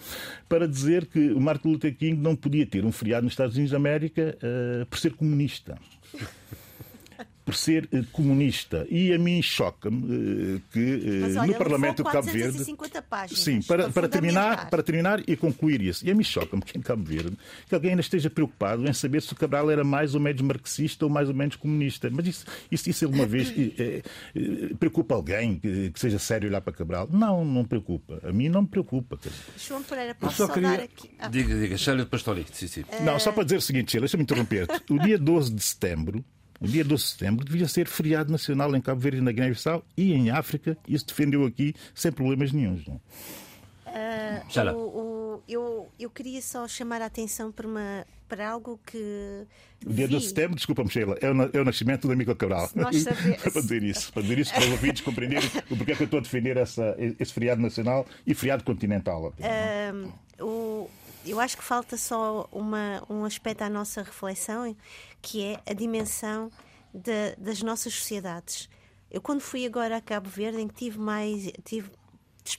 [0.47, 3.71] para dizer que o Martin Luther King não podia ter um feriado nos Estados Unidos
[3.71, 5.77] da América uh, por ser comunista
[7.49, 8.85] por ser eh, comunista.
[8.91, 12.75] E a mim choca-me eh, que Mas, eh, olha, no Parlamento de Cabo Verde.
[13.09, 16.05] Páginas, sim, para, para, para terminar, para terminar e concluir isso.
[16.05, 17.35] E a mim choca-me que em Cabo Verde
[17.67, 21.05] que alguém ainda esteja preocupado em saber se o Cabral era mais ou menos marxista
[21.05, 22.07] ou mais ou menos comunista.
[22.11, 24.03] Mas isso, isso, isso alguma vez é,
[24.35, 27.09] é, preocupa alguém que, que, seja sério olhar para Cabral?
[27.11, 28.19] Não, não preocupa.
[28.23, 29.17] A mim não me preocupa.
[29.57, 30.69] João Pereira, posso só, só queria...
[30.69, 31.09] dar aqui.
[31.17, 31.29] Ah.
[31.29, 32.55] Diga, diga, Sheila Pastorito.
[32.55, 32.83] Sim, sim.
[33.03, 34.93] Não, só para dizer o seguinte, Sheila, deixa-me interromper-te.
[34.93, 36.23] O dia 12 de setembro
[36.59, 39.83] o dia 12 de setembro devia ser feriado nacional em Cabo Verde e na Guiné-Bissau
[39.95, 40.77] e em África.
[40.87, 42.85] Isso defendeu aqui sem problemas nenhums.
[42.85, 42.99] Não?
[43.89, 49.47] Uh, o, o, eu, eu queria só chamar a atenção para, uma, para algo que.
[49.85, 50.13] O dia vi.
[50.13, 52.69] 12 de setembro, desculpa-me, Sheila, é o, é o nascimento do amigo Cabral.
[52.75, 53.03] Nós
[53.41, 56.05] para dizer isso, para dizer isso para os ouvintes compreenderem o porquê é que eu
[56.05, 59.33] estou a defender essa, esse feriado nacional e feriado continental.
[59.39, 60.89] Uh, o,
[61.25, 64.75] eu acho que falta só uma, um aspecto à nossa reflexão,
[65.21, 66.51] que é a dimensão
[66.93, 68.69] de, das nossas sociedades.
[69.11, 71.51] Eu, quando fui agora a Cabo Verde, em que tive mais.
[71.63, 71.91] tive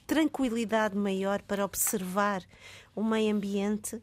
[0.07, 2.45] tranquilidade maior para observar
[2.95, 4.01] o meio ambiente,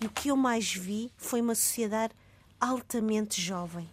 [0.00, 2.14] e o que eu mais vi foi uma sociedade
[2.58, 3.88] altamente jovem.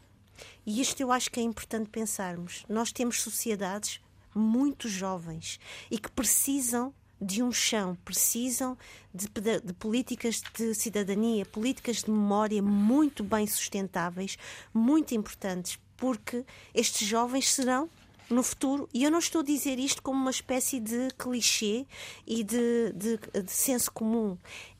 [0.66, 2.66] E isto eu acho que é importante pensarmos.
[2.68, 4.02] Nós temos sociedades
[4.34, 8.78] muito jovens e que precisam de um chão, precisam
[9.14, 14.38] de, de, políticas de cidadania, políticas de memória muito bem sustentáveis,
[14.74, 17.90] muito importantes, porque estes jovens serão
[18.30, 21.86] no futuro, e eu não estou a dizer isto como uma espécie de clichê
[22.26, 24.38] e de, de, de senso comum,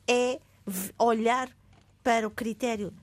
[0.08, 0.40] é
[1.00, 1.50] olhar
[2.04, 2.94] para o critério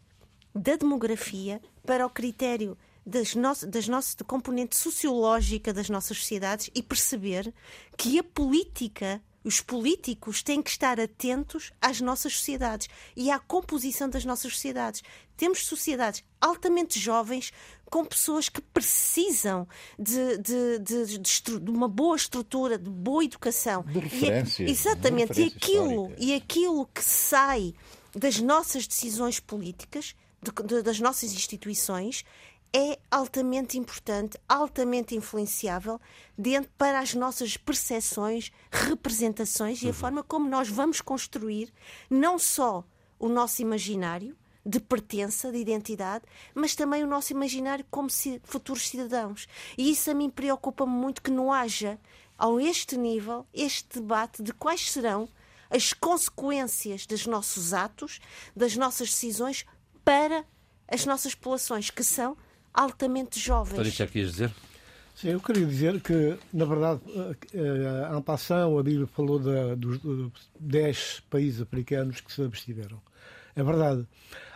[0.55, 6.71] da demografia, para o critério das, no das nossas, da componente sociológica das nossas sociedades
[6.75, 7.53] e perceber
[7.97, 14.09] que a política, os políticos têm que estar atentos às nossas sociedades e à composição
[14.09, 15.03] das nossas sociedades.
[15.37, 17.53] Temos sociedades altamente jovens
[17.87, 21.19] com pessoas que precisam de, de, de,
[21.61, 23.85] de uma boa estrutura, de boa educação.
[23.85, 24.63] De.
[24.63, 25.41] E, exatamente.
[25.41, 27.75] E aquilo, e aquilo que sai
[28.15, 30.15] das nossas decisões políticas,
[30.85, 32.25] das nossas instituições,
[32.75, 36.01] é altamente importante, altamente influenciável
[36.37, 39.95] dentro para as nossas percepções, representações e a uhum.
[39.95, 41.73] forma como nós vamos construir
[42.11, 42.85] não só
[43.17, 48.09] o nosso imaginário de pertença, de identidade, mas também o nosso imaginário como
[48.43, 49.47] futuros cidadãos.
[49.79, 51.99] E isso a mim preocupa-me muito que não haja,
[52.37, 55.29] ao este nível, este debate de quais serão
[55.71, 58.21] as consequências dos nossos atos,
[58.57, 59.65] das nossas decisões
[60.05, 60.45] para
[60.89, 62.37] as nossas populações, que são
[62.75, 63.77] altamente jovens.
[63.77, 64.53] Para isso quis dizer?
[65.15, 67.01] Sim, eu queria dizer que, na verdade,
[68.11, 70.01] a passão, a Bíblia falou da, dos
[70.59, 73.01] 10 países africanos que se abstiveram.
[73.55, 74.05] É verdade.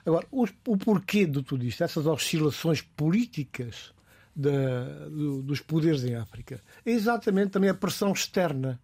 [0.04, 3.92] Agora, o, o porquê de tudo isto, essas oscilações políticas
[4.34, 8.80] da, do, dos poderes em África, é exatamente também a pressão externa.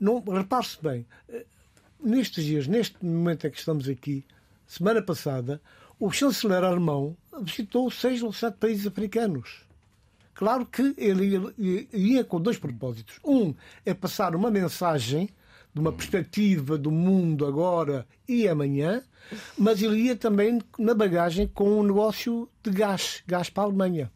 [0.00, 1.06] Não, repare-se bem,
[2.02, 4.24] nestes dias, neste momento em que estamos aqui,
[4.66, 5.60] semana passada,
[5.98, 9.64] o chanceler alemão visitou seis ou sete países africanos.
[10.34, 11.54] Claro que ele
[11.92, 13.20] ia, com dois propósitos.
[13.24, 13.54] Um
[13.86, 15.28] é passar uma mensagem
[15.72, 19.02] de uma perspectiva do mundo agora e amanhã,
[19.56, 24.10] mas ele ia também na bagagem com um negócio de gás, gás para a Alemanha.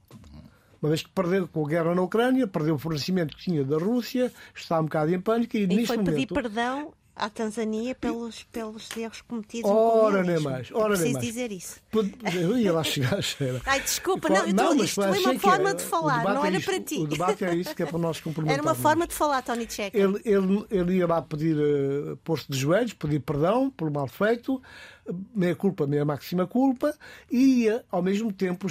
[0.80, 3.78] Uma vez que perdeu com a guerra na Ucrânia, perdeu o fornecimento que tinha da
[3.78, 6.14] Rússia, está um bocado em pânico e, e neste foi momento...
[6.14, 10.70] pedir perdão à Tanzânia pelos, pelos erros cometidos Ora, no nem mais.
[10.72, 11.26] Ora, Preciso nem mais.
[11.26, 11.80] dizer isso.
[12.34, 13.60] Eu ia lá chegar, cheira.
[13.66, 16.58] Ai, desculpa, não, eu tô, isto foi achei uma forma de falar, não é era
[16.58, 16.98] isto, para ti.
[16.98, 18.58] O debate é isso que é para nós complementarmos.
[18.58, 19.96] Era uma forma de falar, Tony Checa.
[19.96, 24.60] Ele, ele, ele ia lá pedir, eh, pôr-se de joelhos, pedir perdão pelo mal feito,
[25.34, 26.94] meia culpa, meia máxima culpa,
[27.30, 28.66] e ia, ao mesmo tempo,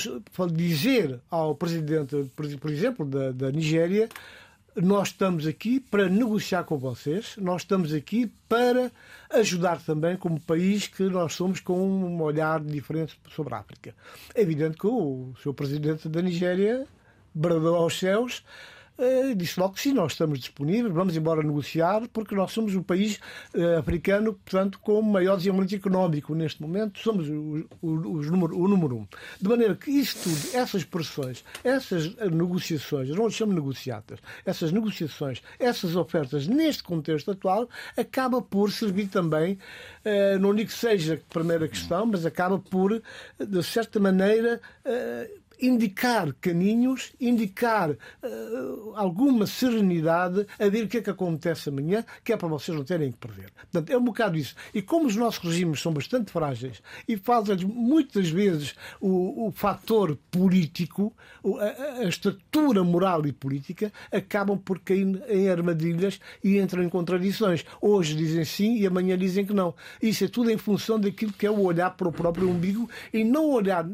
[0.52, 4.10] dizer ao presidente, por por exemplo, da, da Nigéria,
[4.82, 8.92] nós estamos aqui para negociar com vocês, nós estamos aqui para
[9.32, 13.96] ajudar também como país que nós somos com um olhar diferente sobre a África.
[14.36, 16.86] É evidente que o seu presidente da Nigéria
[17.34, 18.44] bradou aos céus
[18.98, 22.84] eh, disse logo que sim, nós estamos disponíveis, vamos embora negociar, porque nós somos o
[22.84, 23.20] país
[23.54, 28.58] eh, africano, portanto, com o maior desenvolvimento económico neste momento, somos o, o- os número,
[28.58, 29.08] o número um.
[29.42, 35.96] De maneira que isso tudo, essas pressões, essas negociações, não chamo negociatas, essas negociações, essas
[35.96, 39.58] ofertas neste contexto atual, acaba por servir também,
[40.04, 43.02] eh, não digo que seja a primeira questão, mas acaba por,
[43.40, 44.60] de certa maneira,
[45.60, 48.28] indicar caminhos, indicar eh,
[48.96, 52.84] alguma serenidade a ver o que é que acontece amanhã, que é para vocês não
[52.86, 53.52] terem que perder.
[53.72, 54.56] Portanto, é um bocado isso.
[54.74, 60.18] E como os nossos regimes são bastante frágeis e falta-lhes muitas vezes o, o fator
[60.32, 61.14] político,
[61.60, 67.66] a- a estatura moral e política, acabam por cair em armadilhas e entram em contradições.
[67.82, 69.74] Hoje dizem sim e amanhã dizem que não.
[70.02, 73.24] Isso é tudo em função daquilo que é o olhar para o próprio umbigo e
[73.24, 73.88] não olhar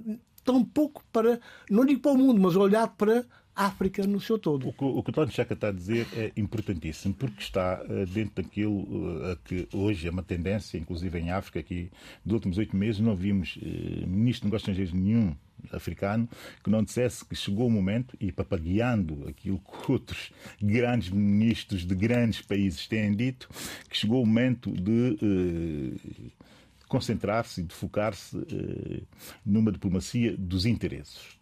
[0.43, 3.25] tão pouco para, não digo para o mundo, mas olhar para
[3.56, 4.67] a África no seu todo.
[4.67, 8.43] O que o que o Checa está a dizer é importantíssimo, porque está eh, dentro
[8.43, 11.91] daquilo eh, a que hoje é uma tendência, inclusive em África, que
[12.25, 15.36] nos últimos oito meses não vimos eh, ministro de negócios estrangeiros nenhum
[15.71, 16.27] africano
[16.63, 21.95] que não dissesse que chegou o momento, e papagueando aquilo que outros grandes ministros de
[21.95, 23.47] grandes países têm dito,
[23.88, 25.93] que chegou o momento de
[26.93, 29.01] concentrar-se e de focar-se eh,
[29.43, 31.41] numa diplomacia dos interesses.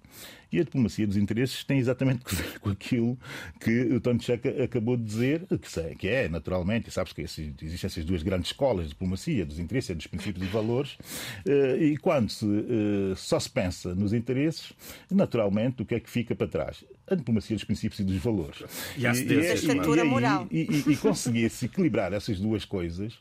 [0.52, 3.18] E a diplomacia dos interesses tem exatamente que ver com aquilo
[3.60, 7.22] que o Tony Checa acabou de dizer, que, sei, que é, naturalmente, e sabes que
[7.22, 10.98] existem essas duas grandes escolas de diplomacia, dos interesses e dos princípios e valores,
[11.46, 14.74] eh, e quando se, eh, só se pensa nos interesses,
[15.10, 16.84] naturalmente, o que é que fica para trás?
[17.10, 18.64] A diplomacia dos princípios e dos valores.
[18.98, 20.48] E a é- e- A estrutura e- moral.
[20.52, 23.18] E, e, e conseguir-se equilibrar essas duas coisas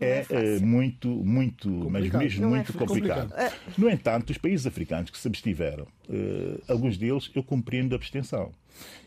[0.00, 2.22] é, é eh, muito, muito, mas Complicado.
[2.22, 2.86] mesmo Não é muito fácil.
[2.86, 3.34] complicado.
[3.76, 8.52] No entanto, os países africanos que se abstiveram, eh, alguns deles eu compreendo a abstenção.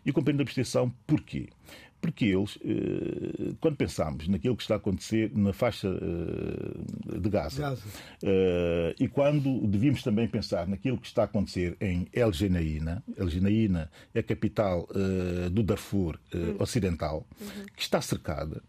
[0.06, 1.48] E eu compreendo a abstenção porquê?
[2.04, 7.62] Porque eles, eh, quando pensamos naquilo que está a acontecer na faixa eh, de Gaza,
[7.62, 7.82] Gaza.
[8.22, 13.30] eh, e quando devíamos também pensar naquilo que está a acontecer em El Genaína, El
[13.30, 14.86] Genaína é a capital
[15.52, 17.26] do Darfur eh, Ocidental,
[17.76, 18.62] que está cercada,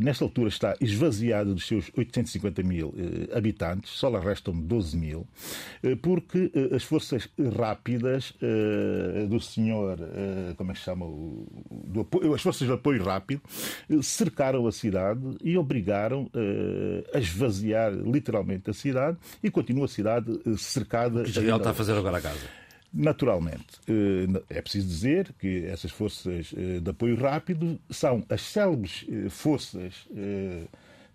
[0.00, 2.94] nesta altura está esvaziada dos seus 850 mil
[3.34, 5.26] habitantes, só lá restam 12 mil,
[6.02, 8.32] porque as forças rápidas
[9.28, 9.98] do senhor,
[10.56, 13.42] como é que se chama, o- do apoio, as forças de apoio rápido,
[13.88, 19.88] eh, cercaram a cidade e obrigaram eh, a esvaziar literalmente a cidade e continua a
[19.88, 21.22] cidade eh, cercada.
[21.22, 22.46] que Israel está a fazer agora a Gaza.
[22.90, 23.66] Naturalmente,
[24.48, 30.06] é preciso dizer que essas forças de apoio rápido são as célebres forças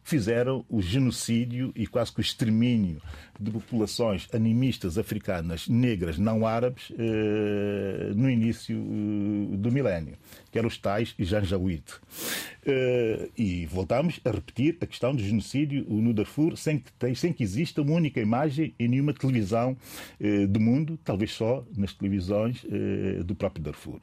[0.04, 3.02] fizeram o genocídio e quase que o extermínio
[3.40, 10.16] de populações animistas africanas negras não árabes eh, no início eh, do milénio,
[10.52, 11.84] que eram os tais Janjaweed.
[12.66, 17.44] Eh, E voltamos a repetir a questão do genocídio no Darfur sem que, sem que
[17.44, 19.76] exista uma única imagem em nenhuma televisão
[20.50, 22.66] do mundo, talvez só nas televisões
[23.26, 24.00] do próprio Darfur.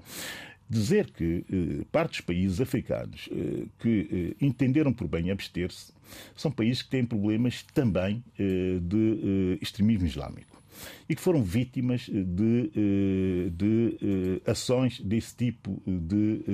[0.71, 5.93] Dizer que eh, parte dos países africanos eh, que eh, entenderam por bem abster-se
[6.37, 10.63] são países que têm problemas também eh, de eh, extremismo islâmico
[11.09, 16.45] e que foram vítimas eh, de, de ações desse tipo de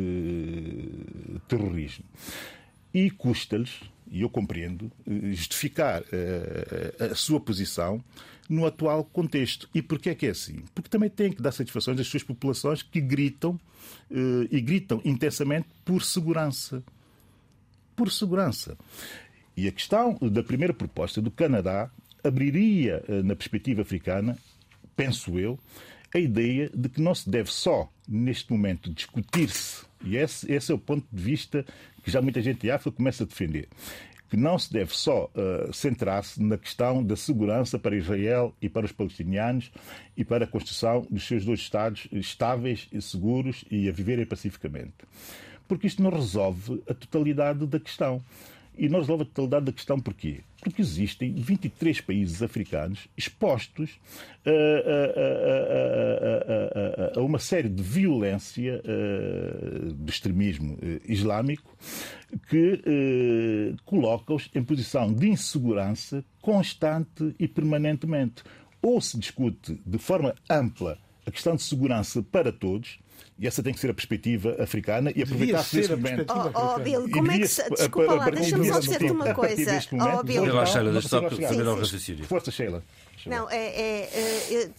[1.47, 2.07] terrorismo.
[2.95, 3.81] E custa-lhes,
[4.11, 4.91] e eu compreendo,
[5.31, 6.03] justificar
[6.99, 8.03] a sua posição
[8.49, 9.69] no atual contexto.
[9.75, 10.63] E porquê é que é assim?
[10.75, 13.59] Porque também têm que dar satisfações às suas populações que gritam
[14.11, 16.83] eh, e gritam intensamente por segurança.
[17.95, 18.77] Por segurança.
[19.57, 21.91] E a questão da primeira proposta do Canadá
[22.23, 24.37] abriria, na perspectiva africana,
[24.95, 25.59] penso eu,
[26.15, 30.75] a ideia de que não se deve só, neste momento, discutir-se, e esse, esse é
[30.75, 31.65] o ponto de vista
[32.03, 33.69] que já muita gente de África começa a defender,
[34.29, 38.87] que não se deve só uh, centrar-se na questão da segurança para Israel e para
[38.87, 39.71] os palestinianos
[40.17, 44.95] e para a construção dos seus dois Estados estáveis e seguros e a viverem pacificamente.
[45.69, 48.23] Porque isto não resolve a totalidade da questão.
[48.79, 50.41] E não resolve a totalidade da questão porquê?
[50.61, 53.99] Porque existem 23 países africanos expostos
[54.45, 54.51] a,
[57.15, 58.83] a, a, a uma série de violência
[59.95, 61.77] do extremismo islâmico
[62.49, 68.43] que coloca-os em posição de insegurança constante e permanentemente.
[68.83, 72.99] Ou se discute de forma ampla a questão de segurança para todos,
[73.39, 76.33] e essa tem que ser a perspectiva africana e aproveitar-se desse momento.
[76.33, 77.69] Oh, oh, Bill, como é que se...
[77.69, 79.79] Desculpa lá, deixa-me só dizer-te uma coisa.
[79.93, 80.47] Oh, Bill.
[80.47, 82.25] Eu acho, Sheila, deixa só terminar o raciocínio.
[82.25, 82.83] Força, Sheila.
[83.25, 84.71] Não, é, é, é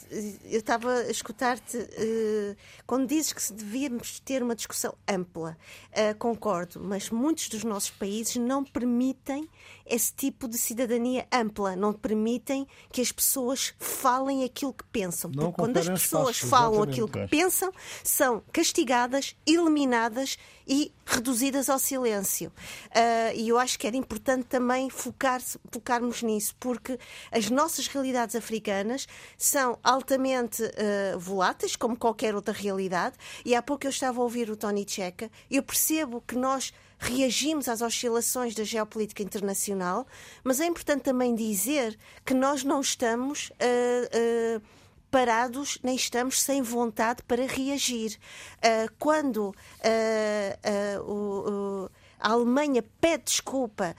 [0.46, 5.58] eu estava a escutar-te uh, quando dizes que devíamos ter uma discussão ampla.
[5.92, 9.50] Uh, concordo, mas muitos dos nossos países não permitem
[9.86, 15.32] esse tipo de cidadania ampla, não permitem que as pessoas falem aquilo que pensam.
[15.34, 17.72] Não Porque quando as pessoas espaço, falam aquilo que pensam,
[18.04, 22.51] são castigadas, eliminadas e reduzidas ao silêncio.
[22.89, 25.41] Uh, e eu acho que era importante também focar
[25.72, 26.99] focarmos nisso, porque
[27.32, 29.07] as nossas realidades africanas
[29.38, 33.15] são altamente uh, voláteis, como qualquer outra realidade,
[33.45, 37.70] e há pouco eu estava a ouvir o Tony Checa, eu percebo que nós reagimos
[37.70, 40.07] às oscilações da geopolítica internacional,
[40.43, 43.49] mas é importante também dizer que nós não estamos.
[43.51, 44.61] Uh,
[45.10, 48.18] parados, nem estamos sem vontade para reagir.
[48.58, 51.89] Uh, quando uh, uh,
[52.20, 53.95] a Alemanha pede desculpa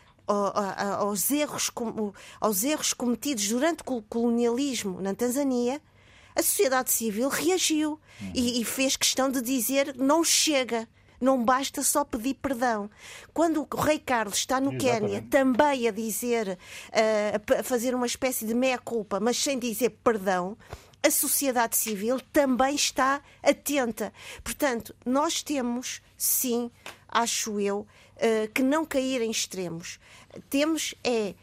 [0.98, 1.70] aos erros,
[2.38, 5.80] aos erros cometidos durante o colonialismo na Tanzânia,
[6.36, 7.98] a sociedade civil reagiu
[8.34, 10.86] e, e fez questão de dizer não chega.
[11.20, 12.88] Não basta só pedir perdão.
[13.34, 16.56] Quando o rei Carlos está no Quénia também a dizer,
[17.58, 20.56] a fazer uma espécie de meia-culpa, mas sem dizer perdão,
[21.02, 24.12] a sociedade civil também está atenta.
[24.42, 26.70] Portanto, nós temos, sim,
[27.08, 27.86] acho eu,
[28.16, 29.98] uh, que não cair em extremos.
[30.50, 31.34] Temos é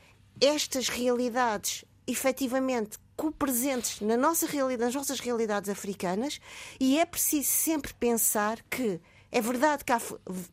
[0.42, 6.40] estas realidades efetivamente co-presentes na nossa realidade, nas nossas realidades africanas
[6.80, 9.00] e é preciso sempre pensar que
[9.32, 10.00] é verdade que há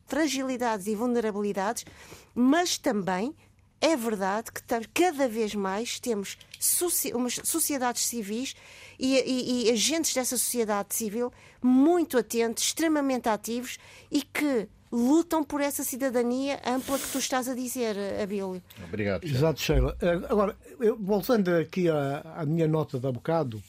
[0.07, 1.85] fragilidades e vulnerabilidades,
[2.33, 3.35] mas também
[3.79, 4.61] é verdade que
[4.93, 6.37] cada vez mais temos
[7.13, 8.55] umas sociedades civis
[8.99, 13.77] e, e, e, agentes dessa sociedade civil muito atentos, extremamente ativos
[14.11, 18.61] e que lutam por essa cidadania ampla que tu estás a dizer, Abílio.
[18.87, 19.23] Obrigado.
[19.23, 19.37] Sheila.
[19.37, 19.97] Exato, Sheila.
[19.99, 23.61] Eh, agora, eu, voltando aqui à, à, minha nota de há bocado,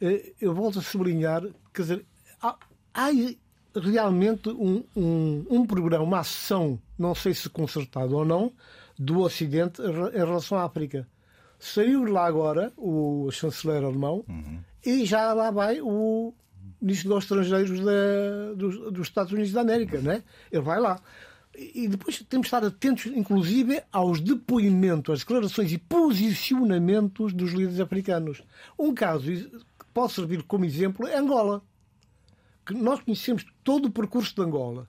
[0.00, 1.42] eh, eu volto a sublinhar,
[1.74, 2.06] quer dizer,
[2.40, 2.56] há,
[2.94, 3.08] há
[3.74, 8.52] realmente um, um, um programa, uma ação, não sei se concertada ou não,
[8.96, 11.08] do Ocidente em relação à África.
[11.58, 14.60] Saiu lá agora o chanceler alemão uhum.
[14.84, 16.32] e já lá vai o
[16.80, 20.22] ministro dos Estrangeiros da, dos, dos, Estados Unidos da América, né?
[20.52, 21.00] Ele vai lá.
[21.56, 27.80] E depois temos de estar atentos, inclusive, aos depoimentos, às declarações e posicionamentos dos líderes
[27.80, 28.44] africanos.
[28.78, 31.60] Um caso que pode servir como exemplo é Angola.
[32.64, 34.86] Que nós conhecemos todo o percurso de Angola.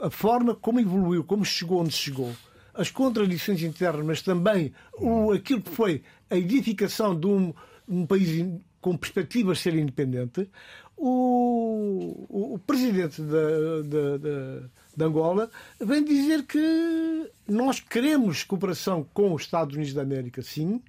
[0.00, 2.32] A forma como evoluiu, como chegou onde chegou
[2.78, 7.52] as contradições internas, mas também o, aquilo que foi a edificação de um,
[7.88, 8.46] um país
[8.80, 10.48] com perspectivas de ser independente,
[10.96, 15.50] o, o, o presidente de Angola
[15.80, 20.80] vem dizer que nós queremos cooperação com os Estados Unidos da América, sim,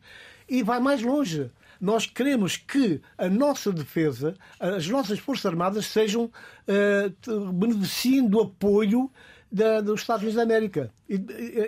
[0.48, 1.50] e vai mais longe.
[1.82, 9.10] Nós queremos que a nossa defesa, as nossas Forças Armadas sejam uh, beneficiem do apoio
[9.52, 10.92] da, dos Estados Unidos da América.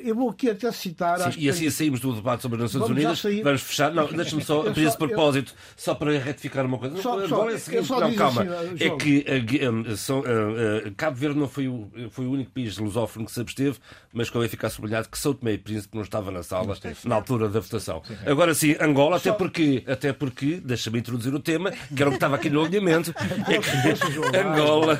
[0.03, 1.19] Eu vou aqui até citar.
[1.31, 3.43] Sim, e assim saímos do debate sobre as Nações vamos Unidas.
[3.43, 3.91] Vamos fechar.
[3.91, 5.73] Não, deixa-me só, a esse propósito, eu...
[5.75, 7.01] só para retificar uma coisa.
[7.01, 8.43] Só, só, é seguinte, não, calma.
[8.43, 12.51] Assim, é que uh, são, uh, uh, Cabo Verde não foi o, foi o único
[12.51, 13.79] país lusófono que se absteve,
[14.13, 17.49] mas convém ficar sublinhado que São Tomé e Príncipe não estava na sala na altura
[17.49, 18.03] da votação.
[18.05, 19.29] Sim, Agora sim, Angola, só...
[19.29, 22.63] até porque, até porque deixa-me introduzir o tema, que era o que estava aqui no
[22.63, 23.13] alinhamento.
[23.51, 24.99] É que Angola,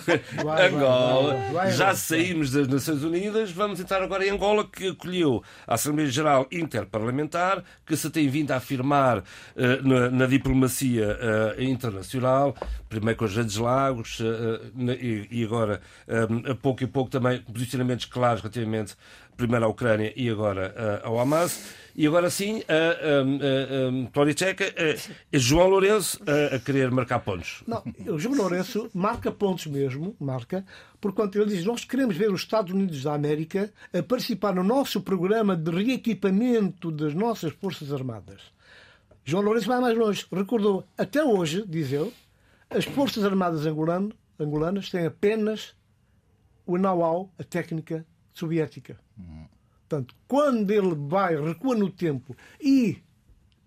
[0.60, 6.10] Angola, já saímos das Nações Unidas, vamos entrar agora em Angola, que acolheu a Assembleia
[6.10, 9.24] Geral Interparlamentar, que se tem vindo a afirmar uh,
[9.88, 12.56] na, na, diplomacia uh, internacional,
[12.90, 14.24] primeiro com os Grandes Lagos uh,
[15.00, 15.82] e, e, agora,
[16.50, 18.96] a pouco e pouco também posicionamentos claros relativamente
[19.36, 21.81] primeiro à Ucrânia e agora ao Hamas.
[21.96, 24.96] E agora sim, a, a, a, a Tcheca, é
[25.38, 27.64] João Lourenço a, a, querer marcar pontos.
[27.68, 30.66] Não, o João Lourenço marca pontos mesmo, marca,
[31.00, 35.02] porquanto ele diz: Nós queremos ver os Estados Unidos da América a participar no nosso
[35.02, 38.42] programa de reequipamento das nossas Forças Armadas.
[39.24, 40.26] João Lourenço vai mais longe.
[40.32, 42.12] Recordou, até hoje, diz ele,
[42.70, 45.76] as Forças Armadas angolano, angolanas têm apenas
[46.66, 48.98] o know-how, a técnica soviética.
[49.18, 49.46] Uhum.
[49.92, 53.04] Portanto, quando ele vai, recua no tempo e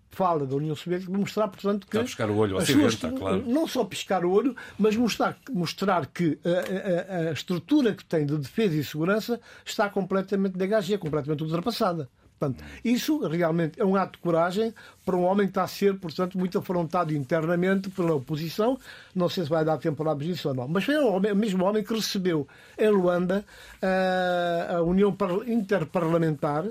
[0.09, 1.97] fala da União Soviética, mostrar, portanto, que.
[1.97, 3.43] Está a piscar o olho, suas, claro.
[3.45, 8.25] Não só piscar o olho, mas mostrar, mostrar que a, a, a, estrutura que tem
[8.25, 12.09] de defesa e segurança está completamente degagada, completamente ultrapassada.
[12.37, 14.73] Portanto, isso realmente é um ato de coragem
[15.05, 18.77] para um homem que está a ser, portanto, muito afrontado internamente pela oposição.
[19.13, 20.67] Não sei se vai dar tempo para abrir isso ou não.
[20.67, 23.45] Mas foi o, mesmo homem que recebeu em Luanda
[23.81, 25.15] a, a União
[25.47, 26.65] Interparlamentar.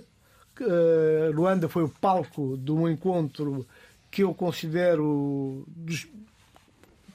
[1.34, 3.66] Luanda foi o palco de um encontro
[4.10, 6.06] que eu considero dos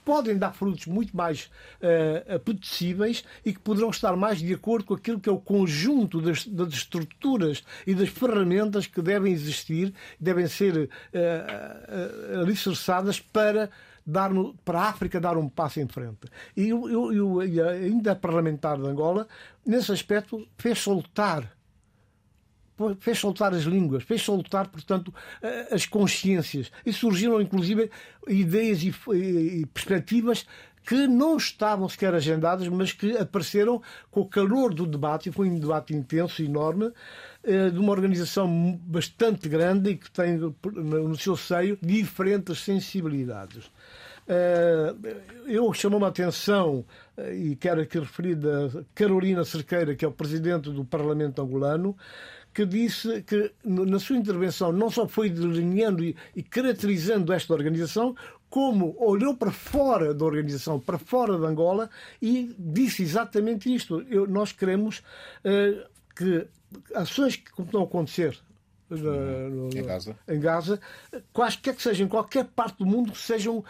[0.10, 1.52] podem dar frutos muito mais
[1.84, 6.20] uh, apetecíveis e que poderão estar mais de acordo com aquilo que é o conjunto
[6.20, 13.70] das, das estruturas e das ferramentas que devem existir, devem ser uh, uh, alicerçadas para
[14.04, 16.28] dar no, para a África dar um passo em frente.
[16.58, 17.40] E, eu, eu, eu,
[17.70, 19.28] ainda parlamentar de Angola,
[19.64, 21.56] nesse aspecto, fez soltar
[23.00, 25.14] fez soltar as línguas, fez soltar, portanto,
[25.72, 26.72] as consciências.
[26.86, 27.90] E surgiram, inclusive,
[28.28, 30.46] ideias e, perspectivas
[30.90, 35.48] que não estavam sequer agendadas, mas que apareceram com o calor do debate, e foi
[35.48, 36.92] um debate intenso, enorme,
[37.44, 43.70] eh, de uma organização bastante grande e que tem no seu seio diferentes sensibilidades.
[44.28, 44.96] Eh,
[45.48, 46.86] eu chamou-me a atenção,
[47.18, 51.96] eh, e quero aqui referir da Carolina Cerqueira, que é o presidente do Parlamento angolano,
[52.54, 58.16] que disse que na sua intervenção não só foi delineando e, caracterizando esta organização,
[58.50, 61.90] como olhou para fora da organização, para fora de Angola
[62.22, 64.02] e disse exatamente isto.
[64.10, 66.48] Eu, nós queremos uh, que
[66.96, 68.40] ações que estão a acontecer
[68.90, 70.16] uh, no, em, Gaza.
[70.28, 70.80] em Gaza,
[71.32, 73.64] quaisquer que sejam, em qualquer parte do mundo, sejam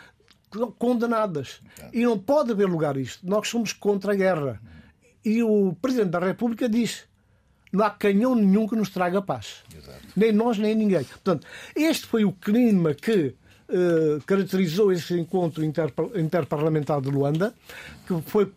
[0.77, 1.59] condenadas.
[1.93, 3.27] E não pode haver lugar isto.
[3.27, 4.61] Nós somos contra a guerra.
[5.23, 7.08] E o Presidente da República diz
[7.71, 9.63] não há canhão nenhum que nos traga paz.
[9.75, 9.99] Exato.
[10.15, 11.03] Nem nós, nem ninguém.
[11.03, 11.45] Portanto,
[11.75, 13.35] este foi o clima que
[13.69, 17.53] uh, caracterizou esse encontro interparlamentar de Luanda,
[18.05, 18.51] que foi,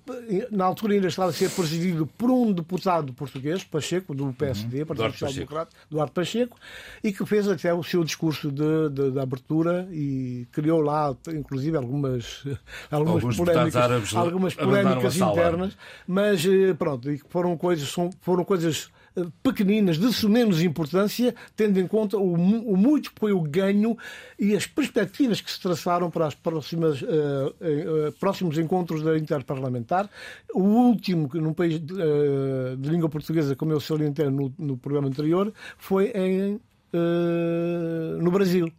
[0.50, 4.86] na altura ainda estava a ser presidido por um deputado português, Pacheco, do PSD, uhum.
[4.86, 6.56] Partido Social Democrata, Duarte Pacheco,
[7.04, 11.76] e que fez até o seu discurso de, de, de abertura e criou lá, inclusive,
[11.76, 12.44] algumas,
[12.90, 18.90] algumas Alguns polémicas, algumas polémicas internas, mas eh, pronto, foram coisas, foram coisas
[19.42, 23.96] pequeninas, de menos importância, tendo em conta o, o, muito que foi o ganho
[24.38, 30.08] e as perspectivas que se traçaram para os próximas, uh, uh, próximos encontros da Interparlamentar.
[30.54, 35.08] O último, num país de, uh, de língua portuguesa, como eu salientei no, no programa
[35.08, 36.60] anterior, foi em,
[38.20, 38.70] no Brasil.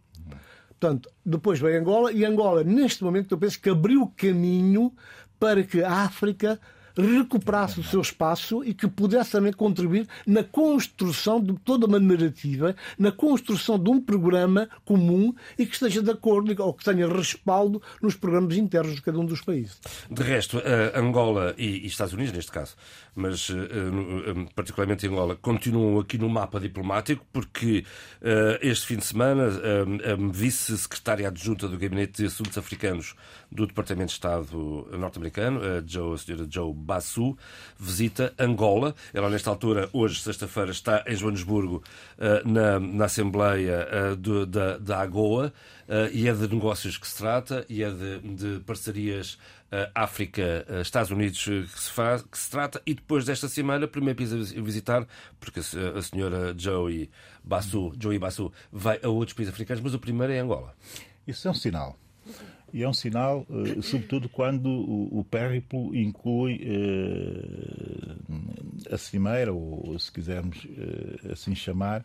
[0.68, 4.92] Portanto, depois veio Angola e Angola, neste momento, eu penso que abriu caminho
[5.38, 6.60] para que a África
[6.96, 12.74] recuperasse o seu espaço e que pudesse também contribuir na construção de toda uma narrativa,
[12.98, 17.82] na construção de um programa comum e que esteja de acordo ou que tenha respaldo
[18.02, 19.80] nos programas internos de cada um dos países.
[20.10, 20.62] De resto,
[20.94, 22.76] Angola e Estados Unidos, neste caso,
[23.14, 23.54] mas uh,
[24.54, 27.84] particularmente Angola, continuam aqui no mapa diplomático, porque
[28.60, 33.14] este fim de semana a vice-secretária adjunta do Gabinete de Assuntos Africanos
[33.50, 37.36] do Departamento de Estado norte-americano, a, a senhora Joe Bassu,
[37.78, 38.94] visita Angola.
[39.12, 41.82] Ela, nesta altura, hoje, sexta-feira, está em Joanesburgo,
[42.44, 43.86] na, na Assembleia
[44.18, 45.52] de, da, da AGOA,
[46.12, 49.38] e é de negócios que se trata, e é de, de parcerias
[49.94, 54.36] África, Estados Unidos que se, faz, que se trata, e depois desta semana, primeiro pisa
[54.62, 55.06] visitar,
[55.40, 57.10] porque a senhora Joey
[57.42, 60.74] Bassu, Joey Bassu vai a outros países africanos, mas o primeiro é Angola.
[61.26, 61.98] Isso é um sinal.
[62.74, 63.46] E é um sinal,
[63.82, 66.60] sobretudo quando o, périplo inclui
[68.90, 70.66] a cimeira, ou se quisermos
[71.30, 72.04] assim chamar,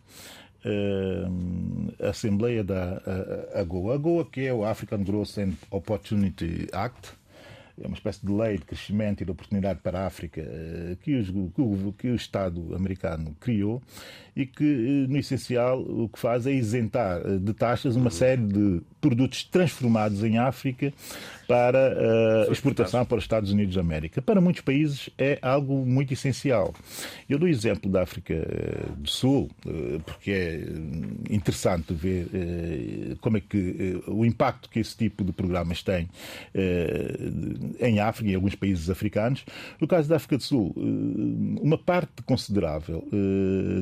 [2.00, 3.02] a Assembleia da
[3.56, 3.96] AGOA.
[3.96, 7.14] AGOA, que é o African Growth and Opportunity Act,
[7.82, 10.42] é uma espécie de lei de crescimento e de oportunidade para a África
[11.02, 13.82] que, os, que, o, que o Estado americano criou
[14.36, 19.44] e que, no essencial, o que faz é isentar de taxas uma série de produtos
[19.44, 20.94] transformados em África
[21.48, 24.22] para uh, exportação para os Estados Unidos da América.
[24.22, 26.76] Para muitos países é algo muito essencial.
[27.28, 28.36] Eu dou exemplo da África
[28.96, 30.64] do Sul, uh, porque é
[31.34, 36.08] interessante ver uh, como é que o impacto que esse tipo de programas tem
[37.80, 39.44] em África e alguns países africanos.
[39.80, 40.74] No caso da África do Sul,
[41.62, 43.08] uma parte considerável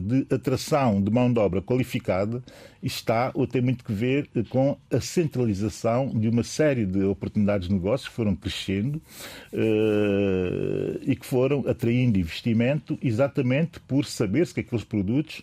[0.04, 2.42] de atração de mão de obra qualificada
[2.82, 7.74] está ou tem muito que ver com a centralização de uma série de oportunidades de
[7.74, 9.02] negócios que foram crescendo
[11.02, 15.42] e que foram atraindo investimento exatamente por saber-se que aqueles produtos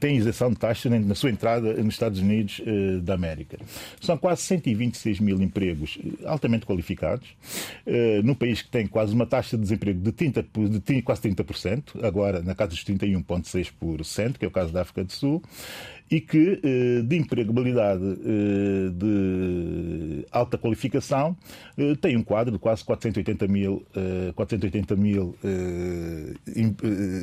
[0.00, 2.60] têm isenção de taxa na sua entrada nos Estados Unidos
[3.02, 3.58] da América.
[4.00, 7.15] São quase 126 mil empregos altamente qualificados,
[8.22, 12.42] num país que tem quase uma taxa de desemprego de, 30, de quase 30%, agora
[12.42, 15.42] na casa dos 31,6%, que é o caso da África do Sul
[16.10, 21.36] e que eh, de empregabilidade eh, de alta qualificação
[21.76, 23.84] eh, tem um quadro de quase 480 mil,
[24.34, 25.36] 480 mil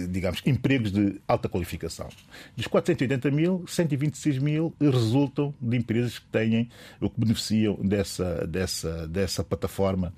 [0.09, 2.07] digamos, empregos de alta qualificação.
[2.55, 6.69] Dos 480 mil, 126 mil resultam de empresas que têm
[6.99, 10.13] ou que beneficiam dessa, dessa, dessa plataforma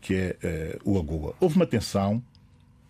[0.00, 1.34] que é o AGOA.
[1.40, 2.22] Houve uma tensão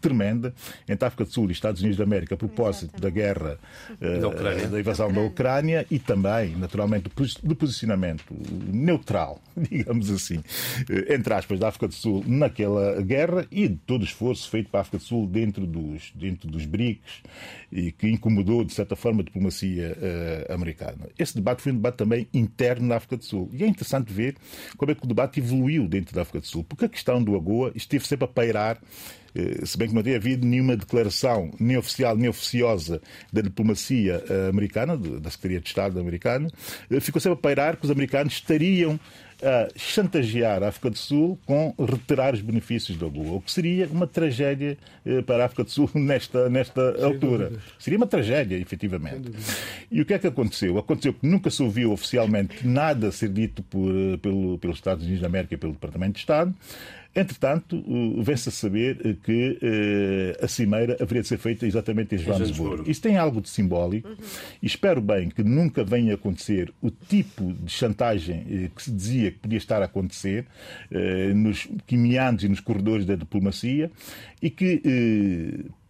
[0.05, 0.52] tremenda
[0.86, 3.02] entre a África do Sul e Estados Unidos da América a propósito Exatamente.
[3.02, 3.59] da guerra,
[4.00, 7.11] uh, da invasão da Ucrânia e também, naturalmente,
[7.42, 8.34] do posicionamento
[8.70, 10.42] neutral, digamos assim,
[10.90, 14.68] eh, entre aspas, da África do Sul naquela guerra e de todo o esforço feito
[14.68, 17.22] para a África do Sul dentro dos, dentro dos BRICS
[17.72, 21.09] e que incomodou, de certa forma, a diplomacia uh, americana.
[21.18, 23.48] Esse debate foi um debate também interno na África do Sul.
[23.52, 24.36] E é interessante ver
[24.76, 27.34] como é que o debate evoluiu dentro da África do Sul, porque a questão do
[27.34, 29.23] AGOA esteve sempre a pairar eh,
[29.64, 33.01] se bem que não tem havido nenhuma declaração, nem oficial nem oficiosa,
[33.32, 36.49] da diplomacia eh, americana, da Secretaria de Estado americana,
[36.91, 38.99] eh, ficou sempre a pairar que os americanos estariam
[39.43, 43.87] a chantagear a África do Sul com retirar os benefícios da Lua, o que seria
[43.89, 44.78] uma tragédia
[45.26, 47.53] para a África do Sul nesta, nesta altura.
[47.78, 49.32] Seria uma tragédia, efetivamente.
[49.91, 50.78] E o que é que aconteceu?
[50.78, 55.26] Aconteceu que nunca se ouviu oficialmente nada ser dito por, pelo, pelos Estados Unidos da
[55.26, 56.55] América e pelo Departamento de Estado.
[57.14, 57.80] Entretanto,
[58.22, 62.90] vem-se a saber eh, que eh, a cimeira haveria de ser feita exatamente em Joanesburgo.
[62.90, 64.16] Isso tem algo de simbólico uhum.
[64.60, 68.90] e espero bem que nunca venha a acontecer o tipo de chantagem eh, que se
[68.90, 70.46] dizia que podia estar a acontecer
[71.34, 73.90] nos quimianos e nos corredores da diplomacia
[74.40, 74.82] e que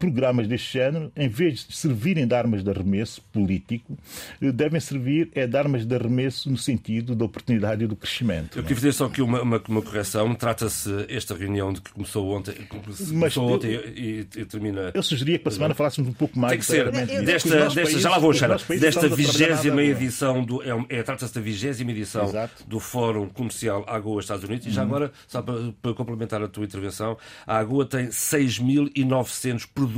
[0.05, 3.97] programas deste género, em vez de servirem de armas de arremesso político,
[4.43, 8.59] eh, devem servir é de armas de arremesso no sentido da oportunidade e do crescimento.
[8.59, 10.35] Eu queria fazer só aqui uma, uma, uma correção.
[10.35, 14.91] Trata-se esta reunião de que começou ontem, começou Mas, ontem eu, e, e, termina.
[14.93, 16.51] Eu sugeria que para a semana falássemos um pouco mais.
[16.51, 16.91] Tem que ser.
[17.25, 18.57] Desta, desta, já lá vou, Xana.
[18.79, 20.63] Desta vigésima edição do.
[20.63, 22.65] É, é Trata-se da vigésima edição Exato.
[22.67, 24.67] do Fórum Comercial AGOA Estados Unidos.
[24.67, 24.89] E já uhum.
[24.89, 29.94] agora, só para, para complementar a tua intervenção, a AGOA tem 6.900 produtos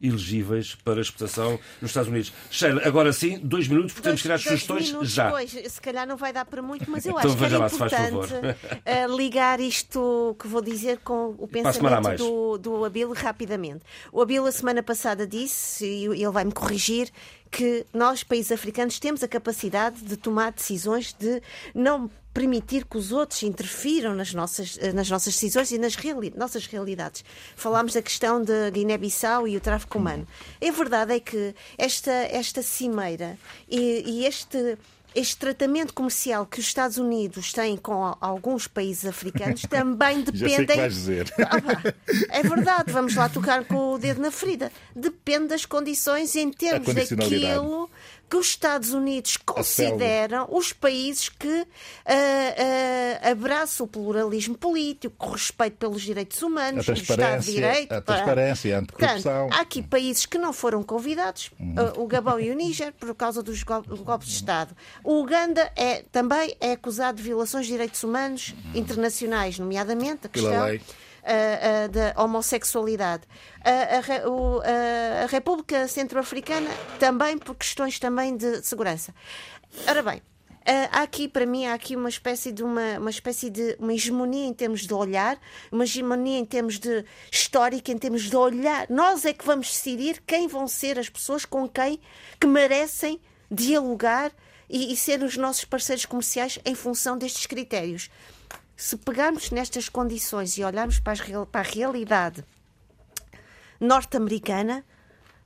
[0.00, 2.32] elegíveis para exportação nos Estados Unidos.
[2.50, 5.26] Sheila, agora sim, dois minutos, porque temos que tirar as sugestões já.
[5.26, 7.66] Depois, se calhar não vai dar para muito, mas eu então, acho que era lá,
[7.66, 13.84] importante uh, ligar isto que vou dizer com o pensamento do, do Abel rapidamente.
[14.12, 17.10] O Abel, a semana passada, disse, e ele vai-me corrigir,
[17.56, 21.40] que nós, países africanos, temos a capacidade de tomar decisões de
[21.72, 26.34] não permitir que os outros interfiram nas nossas, eh, nas nossas decisões e nas reali
[26.36, 27.24] nossas realidades.
[27.54, 30.26] Falámos da questão de Guiné-Bissau e o tráfico humano.
[30.60, 33.38] A verdade é que esta, esta cimeira
[33.70, 34.76] e, e este
[35.14, 40.78] este tratamento comercial que os Estados Unidos têm com alguns países africanos também dependem.
[41.44, 44.70] Ah, é verdade, vamos lá tocar com o dedo na ferida.
[44.94, 47.88] Depende das condições em termos daquilo
[48.34, 55.30] que os Estados Unidos consideram os países que uh, uh, abraçam o pluralismo político, com
[55.30, 57.92] respeito pelos direitos humanos, o Estado de Direito.
[57.92, 59.48] A transparência, a anticorrupção.
[59.52, 61.74] há aqui países que não foram convidados, uhum.
[61.74, 64.76] uh, o Gabão e o Níger, por causa dos golpes de Estado.
[65.04, 68.80] O Uganda é, também é acusado de violações de direitos humanos uhum.
[68.80, 70.66] internacionais, nomeadamente a questão
[71.90, 73.22] da homossexualidade.
[73.64, 79.14] A, o, a República Centro-Africana também por questões também de segurança.
[79.88, 80.22] Ora bem,
[80.64, 83.92] Uh, há aqui, para mim, há aqui uma espécie de uma, uma espécie de uma
[83.92, 85.38] hegemonia em termos de olhar,
[85.70, 88.86] uma hegemonia em termos de histórica, em termos de olhar.
[88.88, 92.00] Nós é que vamos decidir quem vão ser as pessoas com quem
[92.40, 93.20] que merecem
[93.50, 94.32] dialogar
[94.66, 98.08] e, e ser os nossos parceiros comerciais em função destes critérios.
[98.76, 101.16] Se pegarmos nestas condições e olharmos para,
[101.46, 102.44] para a realidade
[103.80, 104.84] norte-americana,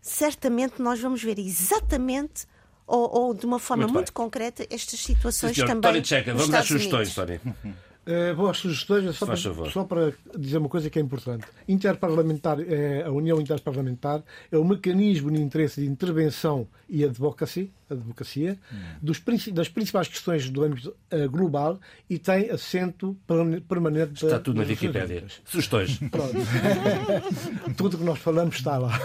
[0.00, 2.46] certamente nós vamos ver exatamente
[2.86, 5.92] ou, ou de uma forma muito, muito concreta estas situações Sim, também.
[5.92, 7.34] Tony Checa, vamos às sugestões, Tony.
[7.36, 11.46] Uh, boas sugestões, só para, só para, dizer uma coisa que é importante.
[11.68, 18.58] Interparlamentar, é, a União Interparlamentar é o mecanismo de interesse de intervenção e advocacy, advocacia
[18.72, 18.76] hum.
[19.00, 19.22] dos,
[19.52, 23.16] das principais questões do âmbito uh, global e tem assento
[23.68, 24.24] permanente.
[24.24, 25.24] Está tudo na Wikipédia.
[25.44, 25.98] Sugestões.
[26.10, 26.34] Pronto.
[27.76, 28.98] tudo que nós falamos está lá.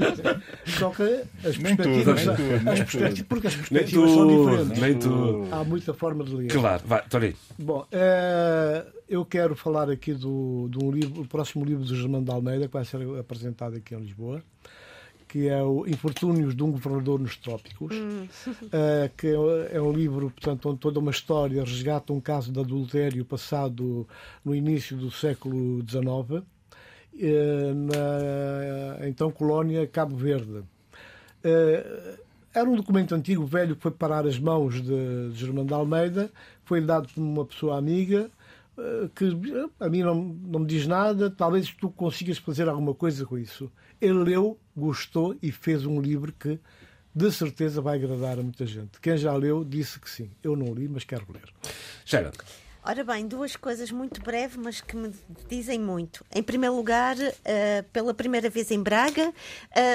[0.66, 4.80] Só que as perspectivas, tudo, as perspectivas porque as perspectivas são diferentes.
[4.80, 5.48] Nem tudo.
[5.50, 6.48] Há muita forma de ler.
[6.48, 7.36] Claro, vai, Tony.
[7.58, 12.24] Bom, uh, eu quero falar aqui do, do um livro, o próximo livro do Germano
[12.24, 14.42] de Almeida, que vai ser apresentado aqui em Lisboa
[15.28, 18.26] que é o Infortúnios de um Governador nos Trópicos, hum.
[18.46, 19.28] uh, que
[19.70, 24.08] é, um livro, portanto, onde toda uma história resgata um caso de adultério passado
[24.42, 26.44] no início do século XIX, uh,
[27.74, 30.60] na então colónia Cabo Verde.
[31.44, 32.18] Uh,
[32.54, 36.30] era um documento antigo, velho, que foi parar as mãos de, de Germano de Almeida,
[36.64, 38.30] foi dado por uma pessoa amiga,
[39.14, 39.24] que
[39.80, 43.70] a mim não, não me diz nada, talvez tu consigas fazer alguma coisa com isso.
[44.00, 46.58] Ele leu, gostou e fez um livro que
[47.14, 49.00] de certeza vai agradar a muita gente.
[49.00, 50.30] Quem já leu disse que sim.
[50.42, 51.52] Eu não li, mas quero ler.
[52.04, 52.30] Sharon.
[52.84, 55.12] Ora bem, duas coisas muito breves, mas que me
[55.48, 56.24] dizem muito.
[56.34, 59.32] Em primeiro lugar, uh, pela primeira vez em Braga, uh,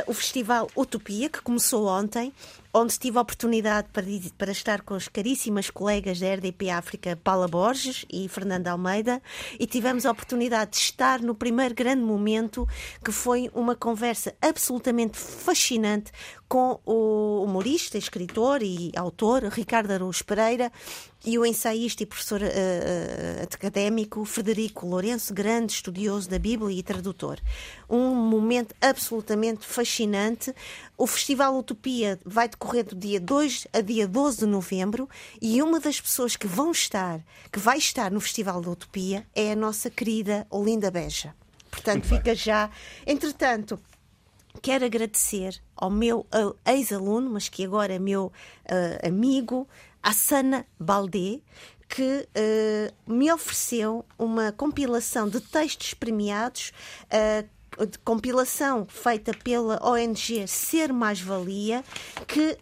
[0.06, 2.32] o Festival Utopia, que começou ontem,
[2.74, 4.06] onde tive a oportunidade para,
[4.38, 9.22] para estar com as caríssimas colegas da RDP África, Paula Borges e Fernanda Almeida,
[9.60, 12.68] e tivemos a oportunidade de estar no primeiro grande momento,
[13.04, 16.12] que foi uma conversa absolutamente fascinante
[16.48, 20.72] com o humorista, escritor e autor Ricardo Araújo Pereira
[21.26, 26.84] e o ensaísta e professor uh, uh, académico Frederico Lourenço, grande estudioso da Bíblia e
[26.84, 27.40] tradutor.
[27.90, 30.54] Um momento absolutamente fascinante.
[30.96, 35.10] O Festival Utopia vai decorrer do dia 2 a dia 12 de novembro
[35.42, 37.20] e uma das pessoas que vão estar,
[37.52, 41.34] que vai estar no Festival da Utopia é a nossa querida Olinda Beja.
[41.72, 42.70] Portanto, fica já.
[43.08, 43.80] Entretanto,
[44.62, 46.28] quero agradecer ao meu
[46.66, 49.68] ex-aluno, mas que agora é meu uh, amigo,
[50.14, 51.42] Sana Baldé,
[51.90, 56.72] que uh, me ofereceu uma compilação de textos premiados.
[57.06, 57.48] Uh,
[57.90, 61.84] de compilação feita pela ONG Ser Mais Valia,
[62.28, 62.58] que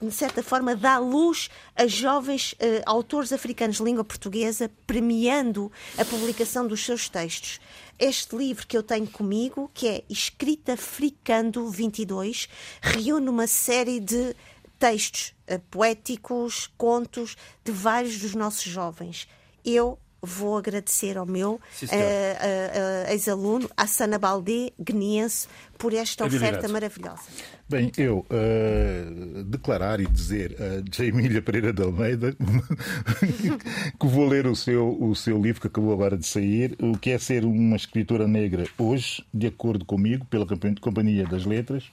[0.00, 6.04] de certa forma, dá luz a jovens uh, autores africanos de língua portuguesa, premiando a
[6.04, 7.60] publicação dos seus textos.
[7.98, 12.48] Este livro que eu tenho comigo, que é Escrita Fricando 22,
[12.80, 14.34] reúne uma série de
[14.78, 19.28] textos uh, poéticos, contos de vários dos nossos jovens.
[19.64, 25.48] Eu vou agradecer ao meu uh, uh, ex-aluno, a Sana Baldé, guineense,
[25.82, 27.22] por esta oferta maravilhosa.
[27.68, 32.36] Bem, eu uh, declarar e dizer a Jamília Pereira de Almeida
[33.98, 37.10] que vou ler o seu, o seu livro que acabou agora de sair, o que
[37.10, 40.46] é ser uma escritora negra hoje, de acordo comigo, pela
[40.80, 41.84] Companhia das Letras.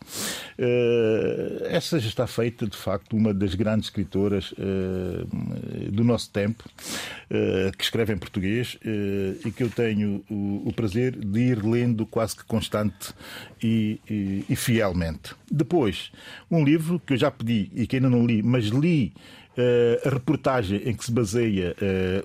[0.59, 5.25] Uh, essa já está feita, de facto, uma das grandes escritoras uh,
[5.91, 6.63] do nosso tempo,
[7.77, 8.77] que escreve em português
[9.45, 13.13] e que eu tenho o, o, prazer de ir lendo quase que constante
[13.61, 13.78] e,
[14.09, 15.35] e, e fielmente.
[15.49, 16.11] Depois,
[16.49, 19.13] um livro que eu já pedi e que ainda não li, mas li
[20.05, 21.75] a reportagem em que se baseia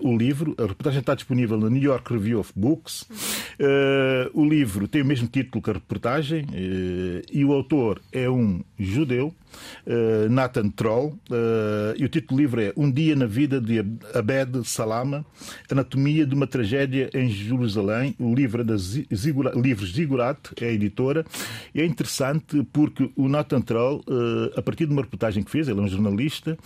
[0.01, 0.55] uh, o livro.
[0.59, 3.03] A reportagem está disponível na New York Review of Books.
[3.03, 6.47] Uh, o livro tem o mesmo título que a reportagem
[7.33, 9.35] e o autor é um judeu
[10.31, 11.19] Nathan Troll,
[11.97, 13.79] e o título do livro é Um Dia na Vida de
[14.13, 15.25] Abed Salama,
[15.71, 18.15] Anatomia de uma Tragédia em Jerusalém.
[18.19, 19.53] O livro é da Zigura,
[19.85, 21.25] Zigurat, é a editora,
[21.75, 24.05] e é interessante porque o Nathan Troll,
[24.57, 26.59] a partir de uma reportagem que fez, ele é um jornalista,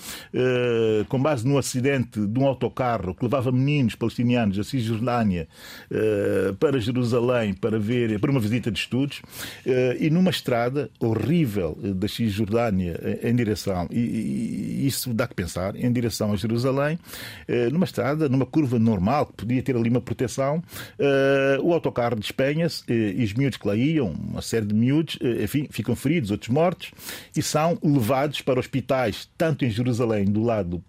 [1.09, 5.49] com base num acidente de um autocarro que levava meninos palestinianos da Cisjordânia
[6.59, 9.23] para Jerusalém para ver para uma visita de estudos,
[9.99, 16.33] e numa estrada horrível da Cisjordânia em direção, e, isso dá que pensar, em direção
[16.33, 16.99] a Jerusalém,
[17.47, 20.63] eh, numa estrada, numa curva normal, que podia ter ali uma proteção,
[20.99, 25.19] eh, o autocarro despenha-se eh, e os miúdos que lá iam, uma série de miúdos,
[25.43, 26.91] enfim, ficam feridos, outros mortos,
[27.37, 30.83] e são levados para hospitais, tanto em Jerusalém, do lado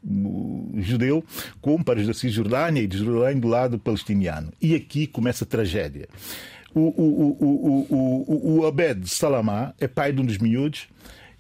[0.78, 1.24] judeu,
[1.62, 4.52] como para os da Cisjordânia e de Jerusalém, do lado palestiniano.
[4.62, 6.08] E aqui começa a tragédia.
[6.74, 10.88] O, o, o, o, Abed Salamá é pai de um dos miúdos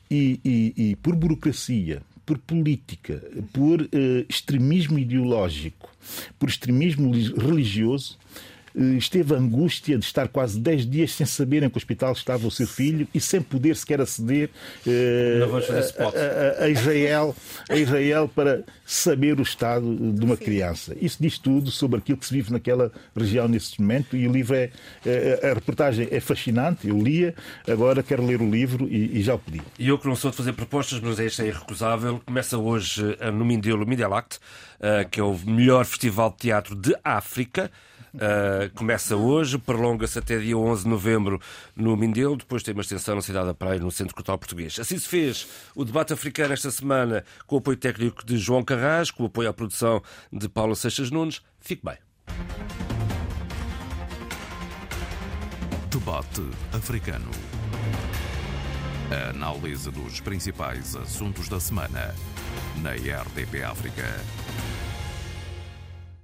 [0.09, 3.21] e, e, e por burocracia, por política,
[3.53, 3.87] por uh,
[4.27, 5.91] extremismo ideológico,
[6.37, 8.58] por extremismo religioso, eh,
[8.97, 12.51] esteve a angústia de estar quase 10 dias sem saberem que o hospital estava o
[12.51, 14.49] seu filho e sem poder sequer aceder
[14.85, 17.35] uh, a, a, a, Israel,
[17.69, 20.95] a Israel para saber o estado de uma criança.
[21.01, 24.55] Isso diz tudo sobre aquilo que se vive naquela região nesse momento e o livro
[24.55, 24.69] é.
[25.43, 27.33] A reportagem é fascinante, eu lia,
[27.67, 29.61] agora quero ler o livro e, e já o pedi.
[29.77, 33.03] E eu que não sou de fazer propostas, mas esta é irrecusável, começa hoje
[33.33, 34.39] no Mindelo Mindelact,
[35.11, 37.71] que é o melhor festival de teatro de África.
[38.13, 41.39] Uh, começa hoje, prolonga-se até dia 11 de novembro
[41.75, 44.79] no Mindelo, depois tem uma extensão na cidade da Praia, no Centro Cultural Português.
[44.79, 49.17] Assim se fez o debate africano esta semana com o apoio técnico de João Carrasco,
[49.17, 50.01] com o apoio à produção
[50.31, 51.41] de Paula Seixas Nunes.
[51.59, 51.97] Fique bem.
[55.89, 57.29] Debate africano.
[59.11, 62.13] A análise dos principais assuntos da semana
[62.81, 64.05] na RDP África.